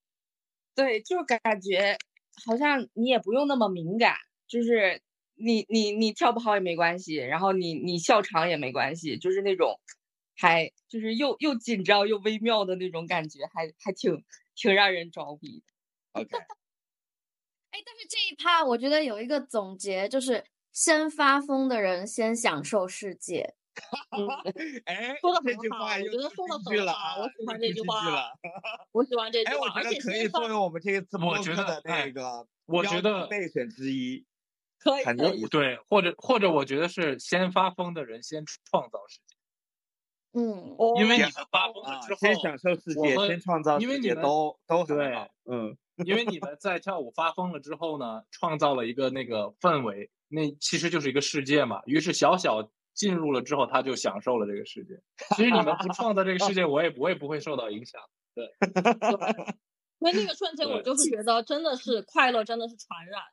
[0.75, 1.97] 对，就是感觉
[2.45, 4.17] 好像你也不用那么敏感，
[4.53, 5.01] 就是
[5.35, 9.79] 你你你跳不好也没关系，然后你你笑场也没关系，就是那种。
[10.35, 14.25] 还就是又又紧张又微妙的那种感觉，还还挺
[14.55, 15.61] 挺让人着迷。
[16.13, 16.27] OK，
[17.69, 23.53] 哎，但是这一趴我觉得有一个总结，就是先发疯的人先享受世界。
[24.85, 28.33] 哎，说的这句话我觉得说的很好，我喜欢这句话。
[28.91, 34.25] 我喜欢这句话，而且可以作为我们这一次我觉得那个我觉得备选之一。
[34.83, 34.99] 可
[35.33, 39.35] 以，对，或者或者我觉得是先发疯的人先创造世界。
[40.35, 51.81] 嗯，因为你们发疯了之后，先享受世界，先创造世界，因为你们都都对，嗯，因为你们在跳舞发疯了之后呢，创造了一个那个氛围，那其实就是一个世界嘛。
[51.85, 54.99] 于是小小进入了之后，他就享受了这个世界。
[55.35, 58.01] 其实你们不创造这个世界，我也我也不会受到影响。
[58.33, 58.45] 对，
[60.01, 63.32] 因为 那个瞬间，我就是觉得真的是快乐，真的是传染的。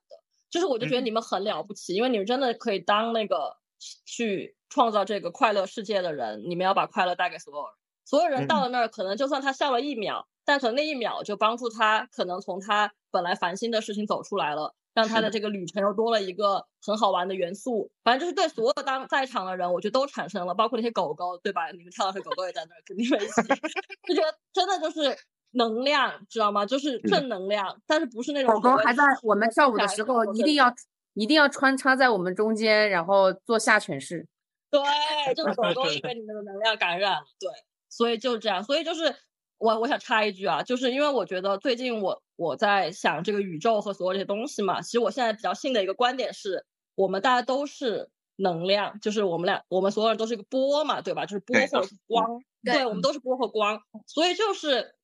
[0.50, 3.56] 就是我就觉得你们很了不起，因为你们真的可以当那个
[4.04, 6.42] 去创造这个快乐世界的人。
[6.48, 7.72] 你们要把快乐带给所有人，
[8.04, 14.74] 所有人到了那儿，可能就算他笑了一秒，但可能那一秒就帮助他，可能从他本来烦心的事情走出来了。
[14.92, 21.70] 让他的这个旅程又多了一个很好玩的元素，反正就是对所有当在场的人，我觉得都产生了，包括那些狗狗，对吧？
[21.70, 23.42] 你们跳的是狗狗也在那儿，肯定没戏。
[24.08, 25.16] 就觉得真的就是
[25.52, 26.66] 能量，知道吗？
[26.66, 30.74] 就是正能量，但是不是那种狗狗还在我们跳舞的时候，一定要
[31.14, 34.26] 一定要穿插在我们中间，然后做下犬式。
[34.70, 34.80] 对，
[35.34, 37.24] 就是狗狗也被你们的能量感染了。
[37.38, 37.50] 对，
[37.88, 38.62] 所以就是这样。
[38.62, 39.14] 所以就是
[39.58, 42.22] 我我想插一句啊，就是因为我觉得最近我。
[42.40, 51.26] 我在想这个宇宙和所有这些东西嘛，其实我现在比较信的一个观点是，我们大家都是能量，就是我们俩，我们所有人都是一个波嘛，对吧？
[51.26, 54.94] 就是波或光，对，我们都是波和光，所以就是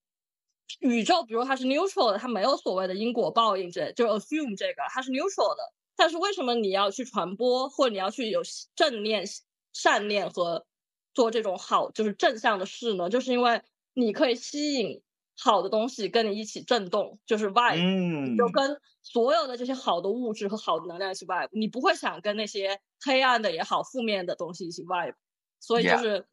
[0.80, 5.62] 宇宙，比如它是 neutral 的，它没有所谓的因果报应，这就 assume 这个它是 neutral 的。
[5.96, 8.42] 但是为什么你要去传播，或者你要去有
[8.74, 9.24] 正念、
[9.72, 10.66] 善念和
[11.14, 13.08] 做这种好，就是正向的事呢？
[13.08, 13.62] 就是因为
[13.94, 15.02] 你可以吸引。
[15.38, 25.12] 好的东西跟你一起震动，就是 vibe，就跟所有的这些好的物质和好的能量一起 vibe，你不会想跟那些黑暗的也好、负面的东西一起 vibe，
[25.60, 26.26] 所以就是，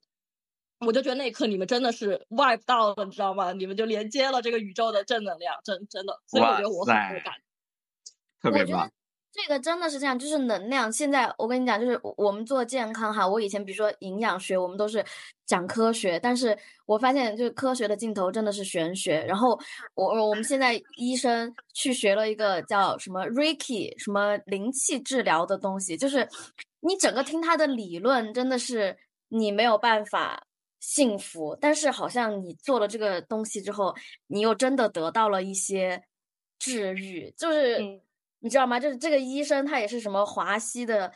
[0.85, 3.53] 我就觉得那一刻你们真的是 vibe 到了，你知道吗？
[3.53, 7.33] 你们就连接了这个宇宙的正能量，真真的，所以我觉得我很有感，
[8.41, 8.91] 特别棒。
[9.35, 10.91] 这个真的是这样，就是能量。
[10.91, 15.03] 现在我跟你讲，就是我们做健康哈，我以前比如说营养学，我们都是
[15.47, 16.55] 讲科学，但是
[16.85, 19.25] 我发现就是科学的尽头真的是玄学。
[19.27, 19.59] 然后
[19.95, 26.29] 我我们现在医生去学了一个叫什么 Reiki 什么灵气治疗的东西，就是
[26.81, 28.95] 你整个听他的理论，真的是
[29.29, 30.45] 你没有办法
[30.83, 33.95] 幸福，但是好像你做了这个东西之后，
[34.27, 36.03] 你又真的得到了一些
[36.59, 37.79] 治愈，就是。
[38.45, 38.77] 你知道吗？
[38.77, 41.09] 就是这个医生，他也是什么华西的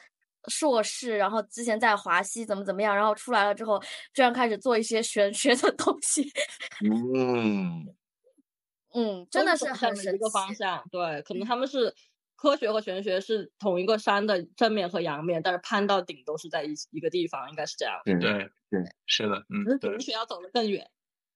[0.47, 3.77] 硕士，然后之前在华西怎么怎么样，然后出来了之后，
[4.13, 6.31] 居然开始做一些玄 学的东西。
[6.85, 7.85] 嗯
[8.95, 10.81] 嗯，真的是很神一个方向。
[10.89, 11.93] 对，可能他们是
[12.37, 17.99] 科学和玄学是同一个山的正面和阳面，但是攀到顶都是在一一个地方，应该是这样。
[18.05, 20.89] 对对对，是的，嗯，玄学要走得更远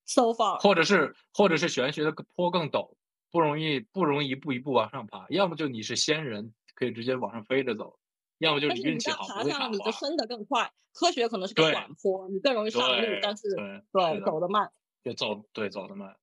[0.05, 2.95] ，so far，或者是或者是玄学的坡更陡。
[3.31, 5.25] 不容易，不容易一步一步往上爬。
[5.29, 7.97] 要么就你是仙人，可以直接往上飞着走；
[8.39, 10.69] 要么就你运气好，爬上你就升得更快。
[10.91, 13.47] 科学可能是个缓坡，你更容易上路，但是
[13.93, 14.69] 对走得慢，
[15.01, 16.17] 就走对走得慢。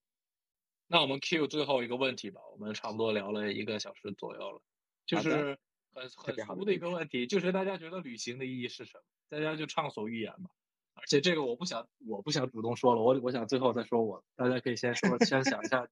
[0.86, 4.60] 那我们 Q 最后一个问题吧，我们差不多聊了一个小时左右了，
[5.08, 5.58] 就是
[5.92, 9.02] 很很俗的一个问题，就是大家觉得旅行的意义是什么？
[9.30, 10.50] 大家就畅所欲言吧。
[10.94, 15.88] 而且这个我不想，我不想主动说了，我我想最后再说我，大家可以先说，先想一下。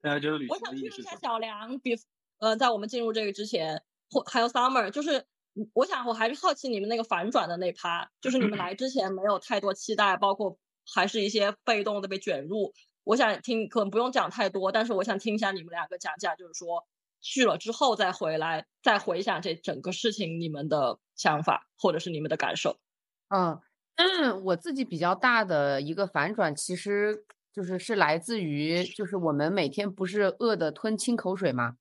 [0.00, 1.08] 大家觉得旅行的意义是什么？
[1.08, 1.96] 我想听一下小梁，比
[2.38, 5.26] 呃，在我们进入这个之前，或还有 Summer，就是
[5.72, 12.74] 我想我还是好奇你们那个反转的那趴，就是你们来 之前没有太多期待，包括还是一些被动的被卷入。
[13.04, 16.86] 我想听，可能不用讲太多，但是我想听一下你们两个讲讲，就是说
[17.20, 22.76] 去了之后再回来，再回想这整个事情，你们的想法或者是你们的感受。
[23.28, 27.24] 嗯，我自己比较大的一个反转，其实。
[27.50, 31.74] 就是是来自于，就是我们每天不是饿的吞清口水吗？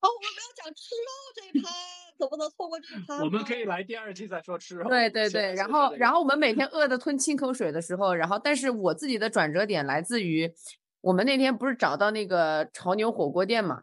[0.00, 1.70] 哦，我们没有讲吃肉这一趴，
[2.18, 3.22] 怎么能错过这一趴？
[3.22, 4.88] 我们可以来第二季再说吃肉。
[4.88, 10.52] 对对对，然后然后我们每天饿的吞清口水的时候，然后但是我自己的转折点来自于，
[11.00, 13.82] 我们那天不是找到那个潮牛火锅店嘛？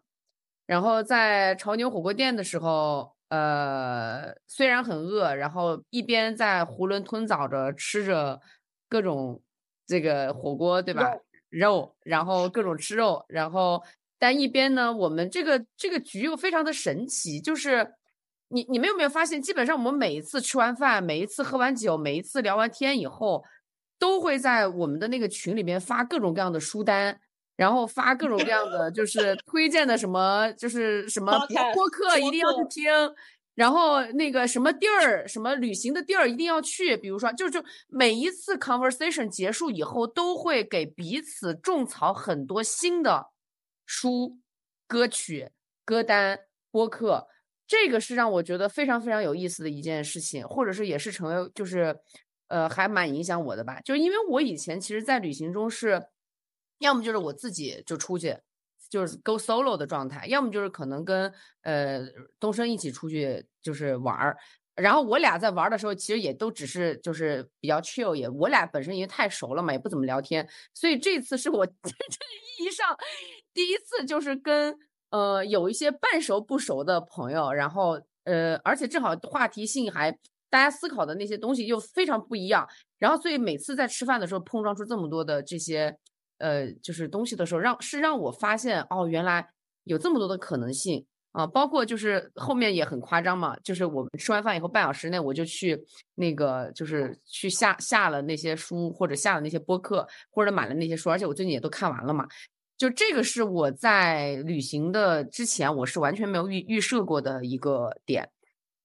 [0.68, 8.40] 然后在潮牛火锅店的时候，呃，虽然很饿，然后一边在囫囵吞枣着吃着
[8.88, 9.42] 各种
[9.88, 11.12] 这个火锅，对吧？
[11.50, 13.82] 肉，然后各种吃肉，然后
[14.20, 17.94] 但一边呢，我们这个这个局又非常的神奇，就是
[18.50, 23.46] 你你们有没有发现，基本上我们每一次吃完饭，每一次喝完酒，每一次聊完天以后，
[23.98, 27.22] 都会在我们的那个群里面发各种各样的书单，
[27.58, 31.38] 然后发各种各样的就是推荐的什么，就是什么
[31.74, 32.90] 播客一定要去听。
[33.56, 43.30] 然后那个什么地儿，什么旅行的地儿一定要去，比如说，就就每一次 conversation 结束以后，都会给彼此种草很多新的
[43.84, 44.38] 书、
[44.88, 45.50] 歌曲、
[45.84, 47.28] 歌单、播客，
[47.66, 51.98] 这个是让我觉得非常非常有意思的一件事情，或者是也是成为就是，
[52.50, 56.04] 呃，还蛮影响我的吧，就是因为我以前其实，在旅行中是，
[56.80, 58.38] 要么就是我自己就出去。
[58.90, 61.30] 就是 go solo 的状态，要么就是可能跟
[61.64, 62.08] 呃
[62.40, 64.38] 东升一起出去就是玩儿，
[64.76, 71.92] 然后我俩在玩的时候，其实也都只是就是比较 chill，也我俩本身因为太熟了嘛，也不怎么聊天，所以这次是我 真正
[72.62, 72.96] 意义上
[73.54, 74.74] 第一次就是跟
[75.10, 80.10] 呃有一些半熟不熟的朋友，然后呃而且正好话题性还
[80.50, 82.66] 大家思考的那些东西又非常不一样，
[83.00, 85.98] 然后所以每次在吃饭的时候碰撞出这么多的这些
[86.38, 89.50] 呃就是东西的时候，让是让我发现哦原来
[89.84, 91.06] 有这么多的可能性。
[91.34, 95.80] 啊，包括就是后面也很夸张嘛，就是我们吃完饭以后半小时内我就去
[96.16, 102.28] 那个就是去下下了那些书或者下了那些播客或者买了那些书，而且我最近也都看完了嘛。
[102.76, 108.28] 就这个是我在旅行的之前我是完全没有预预设过的一个点，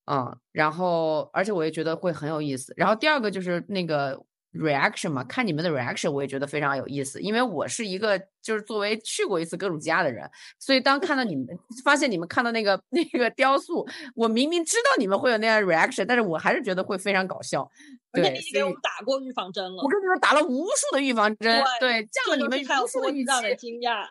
[0.05, 2.75] 啊，然后而且我也觉得会很有意思。
[2.77, 4.23] 然后第二个就是那个。
[4.53, 11.47] Reaction 嘛，看你们的 reaction，我也觉得非常有意思，因为我是一个就是作为去过一次格鲁吉亚的人，所以当看到你们
[11.85, 17.67] 发现你们看到那个 那个雕塑，我明明知道你们会有那样 reaction，但是我还是觉得会非常搞笑。
[18.13, 19.83] 对，你给我们打过预防针了。
[19.83, 23.57] 我跟你说，打了无数的预防针，对，降了你们无数的预期。
[23.57, 24.07] 惊讶。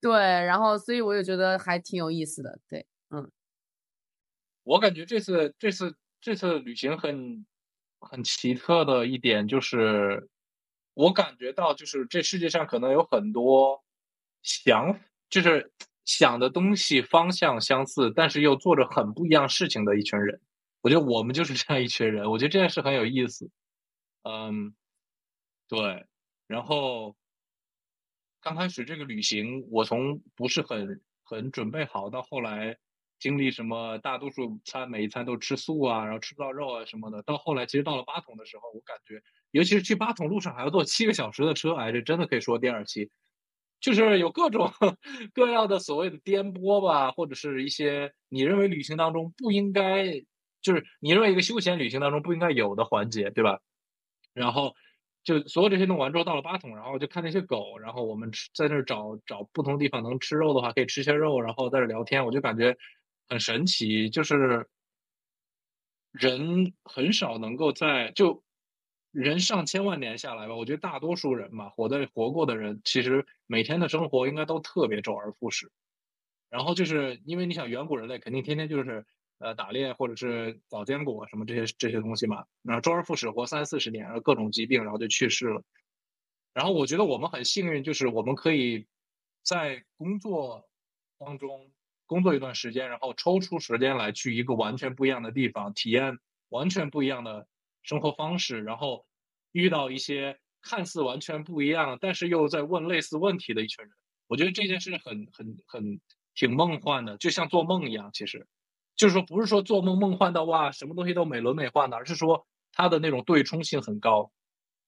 [0.00, 2.58] 对，然后所以我就觉得还挺有意思的。
[2.68, 3.30] 对，嗯。
[4.64, 7.46] 我感觉这次这次这次旅行很。
[8.04, 10.28] 很奇特的一点就是，
[10.94, 13.82] 我感觉到就是这世界上可能有很多
[14.42, 15.72] 想，就是
[16.04, 20.40] 想的东西方向相似，但是又做着很不一样事情的一群人。
[20.80, 22.30] 我觉得我们就是这样一群人。
[22.30, 23.50] 我觉得这件事很有意思。
[24.22, 24.74] 嗯，
[25.68, 26.06] 对。
[26.46, 27.16] 然后
[28.40, 32.78] 刚开始这个旅行，我从不是很很准备好，到后来。
[33.24, 33.96] 经历什么？
[34.00, 37.22] 大多数餐每一餐都吃素啊，然后吃不到肉啊什么的。
[37.22, 43.08] 到后来，其实到了八桶的时候，我感觉，尤其是去八桶路上还要坐七个小时的车，哎，这真的可以说第二期，
[43.80, 44.70] 就是有各种
[45.32, 50.20] 各样的所谓的颠簸吧，或者是一些你认为旅行当中不应该，
[50.60, 53.58] 就是你认为一个休闲旅行当中不应该有的环节，对吧？
[54.34, 54.74] 然后
[55.22, 62.76] 就所有这些弄完之后，到了八桶，然后就看那些狗，然后我们吃在那儿找找不同地方能吃肉的话，可以吃些肉，然后在这聊天，我就感觉。
[63.28, 64.68] 很神奇，就是
[66.12, 68.44] 人很少能够在就
[69.10, 75.70] 人上千万年下来吧，我觉得大多数人嘛，活在活过的人，其实每天的生活应该都特别周而复始。
[76.50, 79.04] 然后就是因为你想，远古人类肯定天天就是
[79.38, 85.62] 呃打猎或者是找坚果什么这些这些东西嘛，然后周而复始活三四十年，然后各种疾病，然后就去世了。
[86.52, 88.86] 然后我觉得我们很幸运，就是我们可以
[89.42, 90.68] 在工作
[91.18, 91.72] 当中。
[92.06, 96.18] 工作一段时间，然后抽出时间来去一个完全不一样的地方，体验
[96.50, 97.48] 完全不一样的
[97.82, 99.06] 生活方式，然后
[99.52, 103.94] 遇到一些看似完全不一样，但是又在问类似问题的一群人。
[104.26, 106.00] 我觉得这件事很很很
[106.34, 108.10] 挺梦幻的，就像做梦一样。
[108.12, 108.46] 其实，
[108.96, 114.30] 就是说不是说做梦梦幻到哇什么东西都美轮美奂的，而是说它的那种对冲性很高，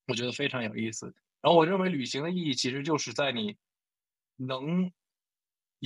[0.06, 1.14] 我觉得非常有意思。
[1.40, 3.56] 然后我认为旅行的意义其实就是在你
[4.36, 4.92] 能。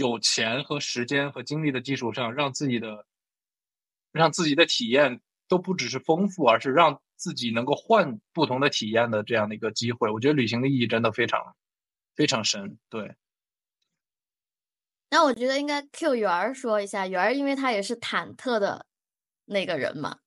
[0.01, 3.05] 有钱和时间和精力的基础上，让自己的
[4.15, 10.11] 让自己的体验都不只是丰富，而是让自己能够换不同的体验的这样的一个机会。
[10.11, 11.55] 我觉得旅行的意义真的非常
[12.17, 12.79] 非常深。
[12.89, 13.15] 对。
[15.13, 18.87] 那我觉得应该 Q 圆儿说一下，圆儿因为他也是忐忑的
[19.47, 20.19] 那个人嘛。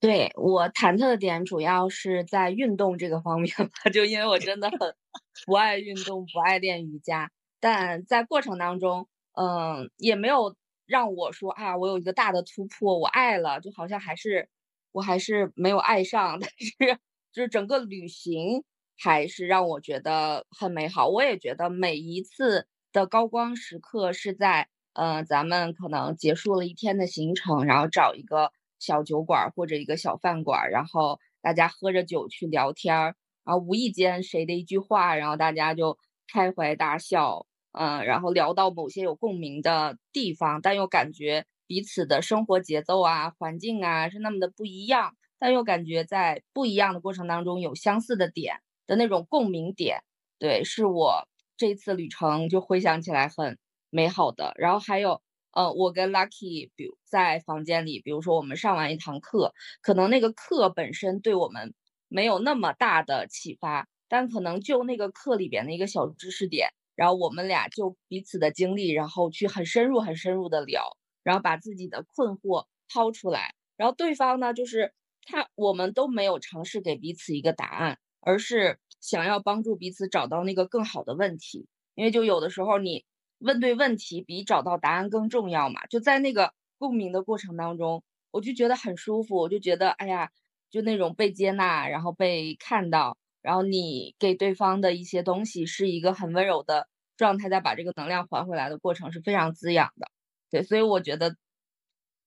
[0.00, 4.78] 对我忐忑的点主要是在运动这个方面吧，就因为我真的很
[5.46, 7.30] 不爱运动，不爱练瑜伽。
[7.62, 14.48] 但在过程当中，嗯，也没有让我说啊，我有一个大的突破，我爱了，就好像还是
[14.90, 16.98] 我还是没有爱上，但是
[17.32, 18.64] 就是整个旅行
[18.98, 21.06] 还是让我觉得很美好。
[21.08, 28.50] 我也觉得每一次的高光时刻是在，嗯，咱们可能结束了一天的行程，然后找一个
[28.80, 35.96] 小酒馆或者一个小饭馆，然后大家喝着酒去聊天儿，然后无意间谁的一句话，然后大家就
[36.26, 37.46] 开怀大笑。
[37.72, 48.56] 嗯，然后聊到某些有共鸣的地方，但又感觉彼此的生活节奏啊、环境啊是那么的不一样，但又感觉在不一样的过程当中有相似的点
[48.86, 50.02] 的那种共鸣点，
[50.38, 53.58] 对，是我这次旅程就回想起来很
[53.90, 54.52] 美好的。
[54.56, 61.74] 然后还有，呃，我跟 Lucky，比如在房间里，比如说我们上完一堂课，可能那个课本身对我们
[62.08, 66.68] 没有那么大的启发，但可能就那个课里边的一个小知识点。
[67.02, 73.56] 然后我们俩就彼此的经历，然后去很深入、很深入的聊，然后把自己的困惑抛出来。
[73.76, 74.94] 然后对方呢，就是
[75.24, 81.66] 他，我们都没有尝试给彼此一个答案，而是想要帮助彼此找到那个更好的问题。
[81.96, 83.04] 因为就有的时候，你
[83.40, 85.84] 问对问题比找到答案更重要嘛。
[85.86, 90.30] 就在那个共鸣的过程当中，我就觉得很舒服，我就觉得哎呀，
[90.70, 96.86] 就那种被接纳，然后被看到，然后你给对方的一些东西是一个很温柔的
[97.22, 100.08] 状态，再把这个能量还回来的过程是非常滋养的。
[100.50, 101.36] 对，所以我觉得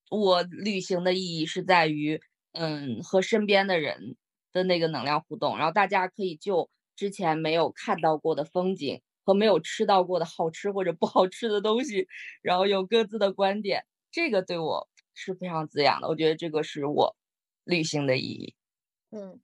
[0.09, 2.19] 我旅行的意义是在于，
[2.53, 4.15] 嗯，和身边的人
[4.53, 12.07] 的那个能量互动，然后大家可以就之前没有看到过的风景和没有吃到过的好吃或者不好吃的东西，
[12.41, 16.07] 然后有各自的观点，这个对我是非常滋养的。
[16.07, 17.15] 我觉得这个是我
[17.63, 18.55] 旅行的意义。
[19.11, 19.39] 嗯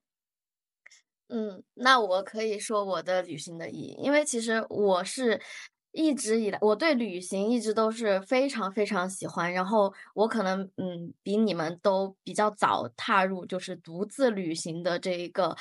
[1.31, 5.41] 嗯，那我可以说我的旅行的意义，因为其实我是
[5.93, 15.55] 一直以来我对旅行一直都是非常非常喜欢，然后我可能嗯比你们都比较早踏入就是独自旅行的这一个。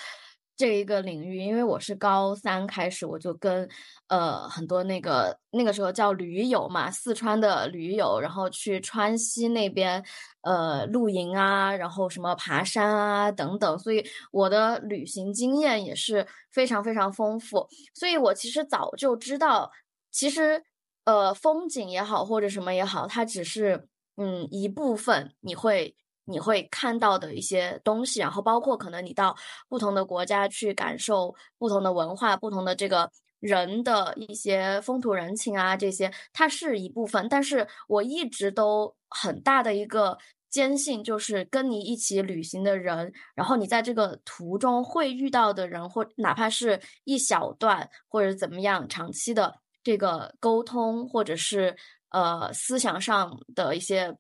[0.61, 3.67] 这一个领域，因为我是高三开始，我就跟
[4.09, 10.05] 呃很多那个那个时候叫驴友嘛，四川的驴友，然后去川西那边
[10.43, 19.73] 呃露营啊，然后什么爬山啊等等，所以我的旅行经验也是非常非常丰富，所以我其实早就知道，
[20.11, 20.63] 其实
[21.05, 23.89] 呃风景也好或者什么也好，它只是
[24.19, 25.97] 嗯一部分，你会。
[26.31, 29.37] 你会看到的一些东西，然后包括可能你到
[29.69, 33.11] 不同的国家去感受不同的文化、不同的这个
[33.41, 37.29] 人的一些风土人情啊，这些它是一部分。
[37.29, 40.17] 但是我一直都很大的一个
[40.49, 51.77] 坚信，就是跟你一起旅行的人，然后你在这个途中会遇到的人，或哪怕是一小段或者怎么样，长期的这个沟通，或者是
[52.11, 54.17] 呃思想上的一些。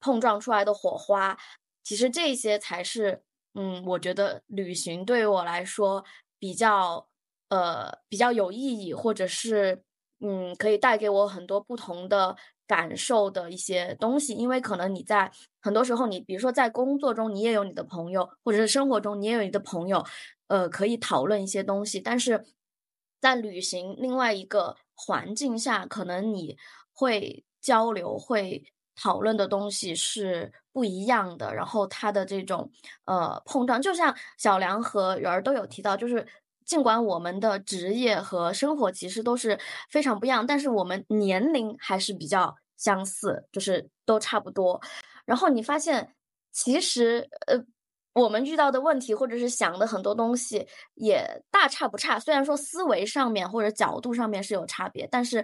[0.00, 1.36] 碰撞出来的火花，
[1.84, 3.22] 其实这些才是，
[3.54, 6.04] 嗯，我觉得旅行对于我来说
[6.38, 7.08] 比较，
[7.48, 9.82] 呃，比较有意义，或者是，
[10.20, 12.36] 嗯，可以带给我很多不同的
[12.66, 14.32] 感受的一些东西。
[14.34, 15.30] 因为可能你在
[15.60, 20.04] 很多时候，你比如说在工作中，你也有你的朋友，或者是生活中你也有你的朋友，
[20.48, 22.00] 呃，可以讨论一些东西。
[22.00, 22.44] 但是
[23.20, 26.56] 在旅行另外一个环境下，可能你
[26.92, 28.64] 会交流会。
[29.02, 32.70] 讨论的东西是不一样的，然后他的这种
[33.06, 36.26] 呃碰撞，就像小梁和圆儿都有提到，就是
[36.66, 44.78] 尽管我们的职业和生活其实都是非常不一样，但是我们年龄还是比较相似，就是都差不多。
[45.24, 46.14] 然后你发现，
[46.52, 47.64] 其实呃
[48.12, 55.42] 我们遇到的问题或者是想的很多东西也大差不差，虽然说思维上面或者角度上面是有差别，但是。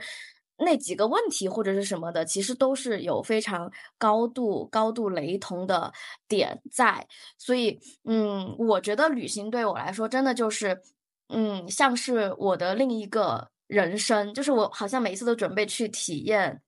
[0.58, 5.92] 那几个问题或者是什么的，其实都是有非常高度、高度雷同的
[6.26, 10.80] 点在，所以，嗯，我觉得旅行对我来说真的就是，
[11.28, 16.62] 嗯，像是我的另一个人生，就是我好像每一次都准备去体验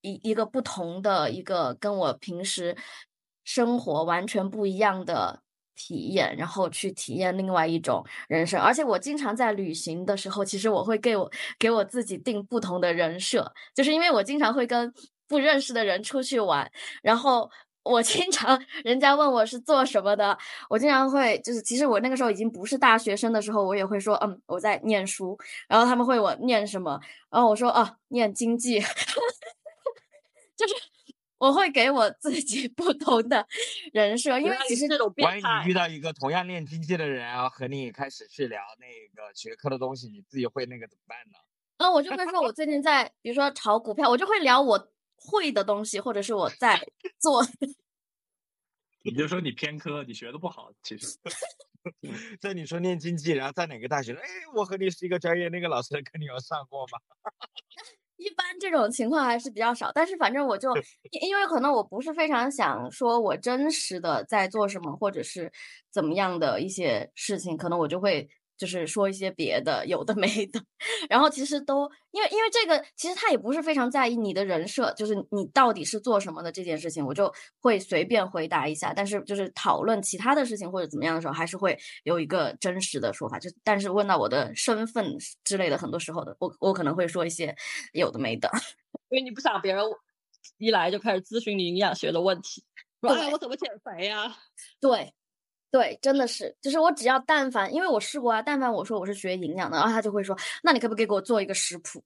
[0.00, 2.76] 一一个不同的一个跟我平时
[3.44, 5.42] 生活完全不一样的。
[5.78, 8.60] 体验，然后去体验另外一种人生。
[8.60, 14.92] 而且我经常在旅行的时候，其实我会给我给我自己定不同的人设，就是因为我经常会跟
[15.28, 16.68] 不认识的人出去玩。
[17.00, 17.48] 然后
[17.84, 20.36] 我经常人家问我是做什么的，
[20.68, 25.38] 我经常会就是，其实我那个时候已经不是大学生的时候，我也会说，嗯，我在念书。
[25.68, 27.00] 然后他们会我念什么，
[27.30, 28.80] 然后我说，哦，念经济，
[30.56, 30.97] 就是。
[31.38, 33.46] 我会给我自己 不同的
[33.92, 41.38] 人设，因为其实这种万一你遇到一个同样练经济的人，然后和你开始去聊那个学科的东西，你自己会那个怎么办呢？
[41.78, 46.80] 嗯，我就会说，我最近在，比如说炒股票，我就会聊我会的东西，或者是我在
[47.20, 47.42] 做。
[49.04, 51.16] 你就说你偏科，你学的不好，其实。
[52.40, 54.12] 在你说念经济，然后在哪个大学？
[54.12, 56.98] 哎，我和你是一个专业，那个老师跟你有上过吗？
[58.18, 60.70] 一般这种情况还是比较少，但是反正我就
[61.22, 65.50] 因为可能我不是非常想说我真实的在做什么，或者是
[65.92, 68.28] 怎么样的一些事情，可能我就会。
[68.58, 70.60] 就是说一些别的，有的没的，
[71.08, 78.92] 然后其实都因为因为这个，其实他也不是非常在意你的人设，就是你到底是做什么的这件事情，我就会随便回答一下。
[78.92, 83.38] 但是就是讨论其他的事情或者怎么样的时候，还是会有一个真实的说法。
[83.38, 87.54] 就但是问到我的身份之类的，很多时候的我我可能会说一些
[87.92, 88.50] 有的没的，
[89.10, 89.84] 因为你不想别人
[90.58, 92.64] 一来就开始咨询你营养学的问题，
[93.00, 94.36] 说哎我怎么减肥呀？
[94.80, 95.14] 对。
[95.70, 102.02] 对，真的是，就是我只要但凡，因为我试过啊，但凡我说我是学营养的，然后他就会说，那你可不可以给我做一个食谱？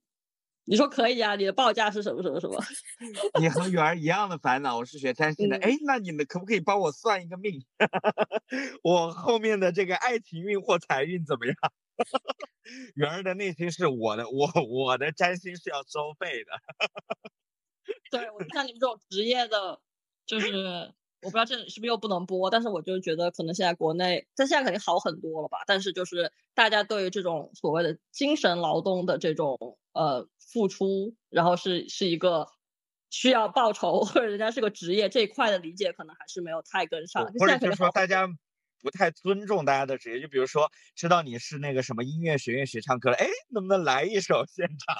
[0.65, 2.57] 你说可以啊，你的报价是什么什么什么？
[3.39, 7.65] 你和圆儿一样的烦恼，我是学占星的，哎，那你们可不可以帮我算一个命？
[8.83, 11.55] 我后面的这个爱情运或财运怎么样？
[12.95, 16.51] 圆儿的内心是我的，我我的占星是要收费的。
[18.09, 19.79] 对，我像你们这种职业的，
[20.25, 20.93] 就是。
[21.23, 25.59] 我不知道这是不是又不能播，但是我就觉得可能现在国内，但现在肯定好很多了吧。
[25.65, 32.47] 但是就是大家对于这种所谓的精神劳动的这种呃付出，然后是是一个
[33.09, 37.25] 需要报酬或者人家是个职业这一块的理解，可能还是没有太跟上。
[37.39, 38.33] 或者就是说大家家
[38.83, 44.97] 不太尊重大家的职业，就比如说知道你是那个什么音乐学院学唱歌的，哎，能不能来一首现场？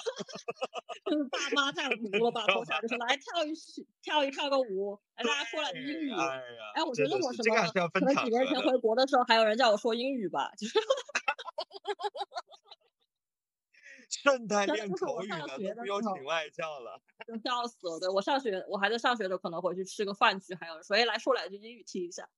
[1.05, 6.11] 就是爸妈太糊 了吧，从小就是来跳一曲跳一跳个舞，来大家说两句英语。
[6.13, 6.41] 哎呀，
[6.75, 8.61] 哎，我觉得我什么是这可能几年前。
[8.61, 10.79] 回国的时候，还有人叫我说英语吧，就是
[14.23, 17.01] 顺带练口语了，上学都不用请外教了。
[17.27, 17.99] 就笑死了。
[17.99, 22.29] 对我上学，我还在上学的时候，可能回去吃个饭去，还有人说，哎，来说两句英语听一下。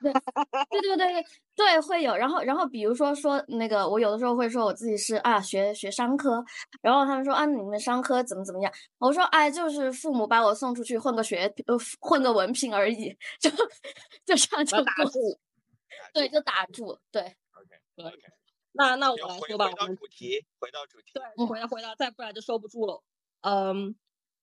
[0.00, 1.24] 对对对对
[1.56, 2.16] 对，会有。
[2.16, 6.44] 然后然后比如说说那个，我有的时候会说我自己是啊学学商科，
[6.82, 8.72] 然后他们说啊你们商科怎么怎么样？
[8.98, 13.50] 我说哎就是父母把我送出去混个学呃混个文凭而已，就
[14.24, 15.38] 就这样就打过住。
[16.12, 17.22] 对，就打住，对。
[17.22, 18.16] OK，OK
[18.72, 21.10] 那那我来说吧，回回到我们主题，回到主题。
[21.12, 23.02] 对，我回到回到，再不然就收不住了。
[23.40, 23.96] 嗯，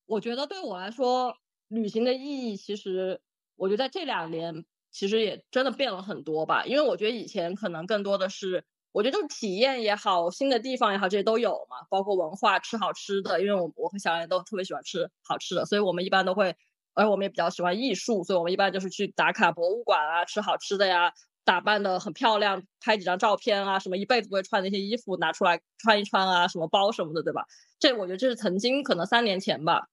[0.06, 1.38] 我觉得对我来说，
[1.70, 2.20] 旅行的意
[2.52, 3.22] 义其实，
[3.56, 4.66] 我觉得在这两年
[4.98, 6.66] 其实也真的变了很多吧。
[6.66, 8.64] 因为我觉得以前可能更多的是，
[8.94, 13.42] 我觉得就是体验也好，新的地方也好，这些都有嘛，包括文化，吃好吃的。
[13.42, 16.56] 因为我我和小杨都特别喜欢吃好吃的，所以我们一般都会，
[16.94, 21.14] 而我们也比较喜欢艺术，所以我们一般就是去打卡博物馆啊，吃好吃的呀。
[21.44, 27.46] 打扮的很漂亮，拍几张照片啊，什么一辈子不会穿的一些衣服拿出来穿一穿啊，什么包什么的，对吧？
[27.78, 29.88] 这我觉得这是曾经可能三年前吧，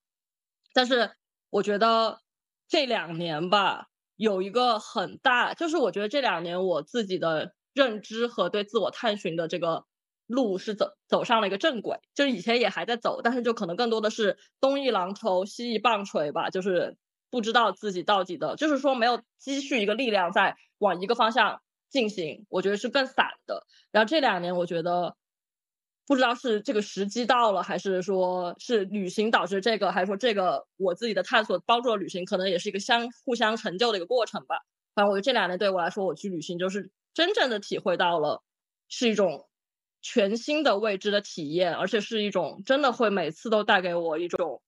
[0.73, 1.11] 但是
[1.51, 2.23] 我觉得
[2.66, 3.89] 这两年吧，
[4.23, 9.85] 有一个很大，就是我觉得这两年我自己的认知和对自我探寻的这个
[10.28, 16.97] 路是走走上了一个正轨，就是以前也还在走，但是就可能更多的是东一榔头西一棒槌吧，就是
[17.31, 23.66] 不知道自己到底的，就是说没有积蓄一个力量在往一个方向进行，我觉得是更散的。
[23.90, 25.16] 然后这两年我觉得。
[26.05, 34.57] 不知道是这个时机到了，还是说是旅行导致这个，还是说这个我自己的探索帮助了旅行，可能也是一个相互相成就的一个过程吧。
[34.95, 38.43] 反正我觉得这两年对我来说，我去旅行就是真正的体会到了
[38.89, 39.49] 是一种
[40.03, 44.61] 全新的未知的体验，而且是一种真的会每次都带给我一种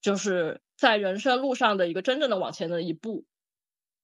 [0.00, 3.24] 就是在人生路上的一个真正的往前的一步，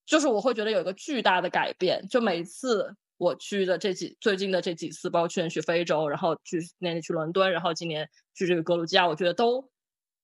[0.04, 2.94] 就是我会觉得有一个巨大的改变，就每一次。
[3.18, 9.68] 我去的这几最近的这几次，包括去年去非洲，然后去那年去伦敦，然后今年去这个格鲁吉亚，我觉得都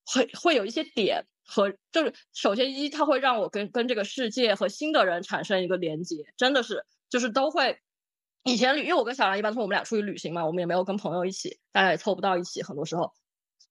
[0.07, 7.79] 会会有一些点和就是首先一，它会让我跟跟这个世界和新的人产生一个连接，真的是就是都会。
[8.47, 13.11] 以前旅因为我跟小梁一般从我们俩出去旅行嘛，我们也没有跟朋友一起，大家也凑不到一起，很多时候。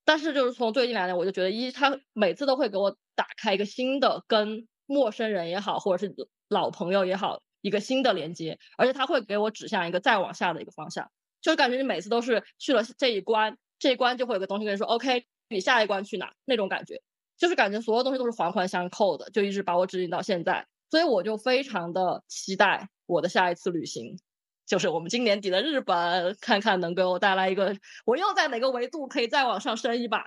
[0.03, 6.15] 但是就是从最近两年，我就觉得一，他每次都会给我打开一个新的跟陌生人也好，或者是
[6.49, 7.43] 老朋友也好。
[7.63, 11.09] 一个新的连接，而且它会给我指向一个再往下的一个方向，
[11.41, 16.33] 就是感觉你每次都是去了这一关，这一关就会有个东西跟你说，OK，你下一关去哪？
[16.43, 17.01] 那种感觉，
[17.37, 24.19] 就是感觉所有东西都是环环相扣的，就一直把我指引到现在，所以我就非常的期待我的下一次旅行，
[24.65, 30.25] 就是我们今年底的日本，看看能给我带来一个，我又在哪个维度可以再往上升一把，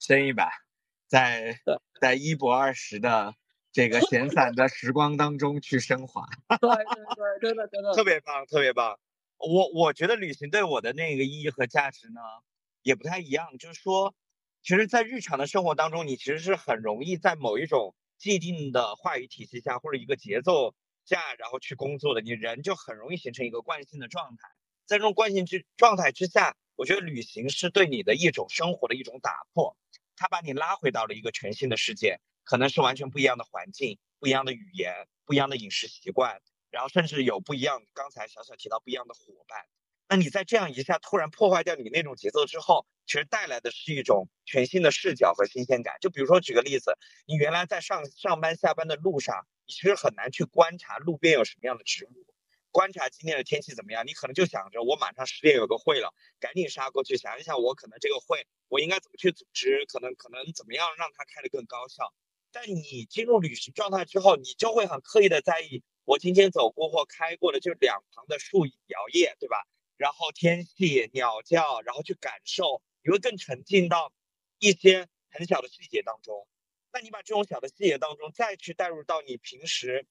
[0.00, 0.50] 升一把，
[1.06, 1.60] 在
[2.00, 3.34] 在一博二十的。
[3.72, 6.26] 这个闲散的时光当中去升华，
[6.60, 7.04] 对对
[7.40, 8.98] 对，真的真的特别棒，特别棒。
[9.38, 12.20] 我我觉得旅行对我的那个意义和价值呢，
[12.82, 13.58] 也不太一样。
[13.58, 14.14] 就是说，
[14.62, 20.74] 其实，在日常的生活当中，你其实是很容易在某一种既定的话语体系下或者一个节奏
[21.04, 22.20] 下，然后去工作的。
[22.20, 24.48] 你人就很容易形成一个惯性的状态。
[24.86, 29.76] 在这种惯性之状态之下，我觉得旅行是对你的一种生活的一种打破，
[30.14, 32.20] 它把你拉回到了一个全新的世界。
[32.44, 36.40] 可能是完全不一样的环境、不一样的语言、不一样的饮食习惯，
[36.70, 37.82] 然后甚至有不一样。
[37.94, 39.66] 刚才小小提到不一样的伙伴，
[40.08, 45.96] 那你在这样一下突然破坏掉你那种节奏之后，其实带来的是一种全新的视角和新鲜感。
[46.00, 52.26] 就比如说举个例子，你原来在上上班下班的路上，你其实很难去观察路边有什么样的植物，
[52.70, 54.06] 观察今天的天气怎么样。
[54.06, 62.12] 你可能就想着我马上十点有个会了，赶紧杀过去，想一想我可能这个会我应该怎么去组织，可能可能怎么样让它开得更高效。
[62.52, 69.66] 但你进入旅行状态之后，你就会很刻意的在意我今天走过或开过的就两旁的树摇曳，对吧？
[69.96, 74.12] 然后天气、鸟叫，然后去感受，你会更沉浸到
[74.58, 76.46] 一些很小的细节当中。
[76.92, 80.06] 那你把这种小的细节当中再去带入到你平时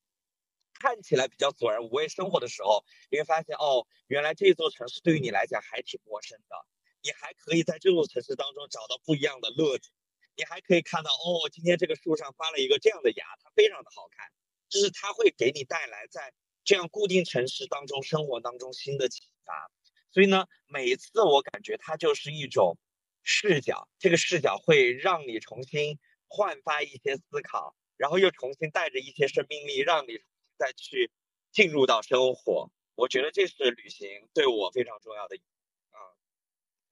[0.74, 6.56] 看起来比较索然无味生活的时候，你会发现哦，原来这座城市对于你来讲还挺陌生的，
[7.04, 9.92] 你还可以在这座城市当中找到不一样的乐趣。
[10.36, 14.28] 你还可以看到哦，今天这个树上发了一个这样的芽，它非常的好看。
[14.70, 16.32] 就是它会给你带来在
[16.64, 19.70] 这样固定城市当中生活当中新的启发。
[20.12, 22.78] 所以呢，每一次我感觉它就是一种
[23.22, 30.20] 视角，这个视角会让你重新焕发一些思考，然后又重新带着一些生命力，让你
[30.58, 31.12] 再去
[31.52, 32.72] 进入到生活。
[32.95, 35.41] 我觉得这是旅行对我非常重要的，啊，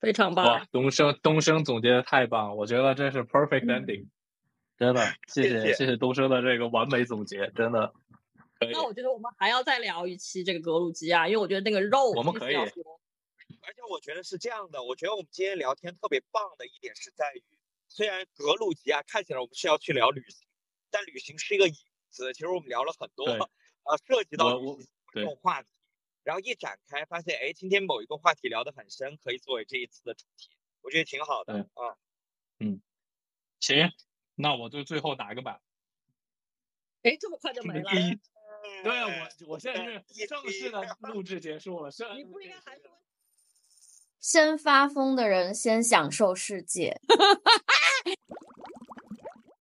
[0.00, 0.46] 非常棒。
[0.46, 4.06] 哇，东升东升总结的太棒了，我觉得这是 perfect ending，
[4.78, 7.92] 真的，谢谢谢谢东升的这个完美总结，真的。
[8.72, 12.56] 那我觉得我们还要再聊一期这个格鲁吉亚，因为我觉得那个肉我们可以。
[13.62, 17.42] 而且我觉得是这样的，我觉得我们今天聊天特别棒的一点是在于，
[17.88, 20.46] 虽然格鲁吉亚看起来我们是要去聊旅行，
[20.90, 21.74] 但旅行是一个影
[22.10, 22.32] 子。
[22.32, 24.58] 其实我们聊了很多，呃，涉及到
[25.12, 25.68] 这种话题。
[26.22, 30.50] 然后一展开，发现哎，今天某一个话题聊得很深，可以作为这一次的主题，
[30.82, 31.96] 我觉得挺好的啊。
[32.58, 32.80] 嗯，
[33.60, 33.90] 行，
[34.34, 35.60] 那我就最后打个板。
[37.02, 37.90] 哎，这么快就没了？
[38.82, 42.04] 对，我我现在是 正式的录制结束了，是。
[42.14, 42.90] 你不应该还说？
[44.18, 47.00] 先发疯的人先享受世界。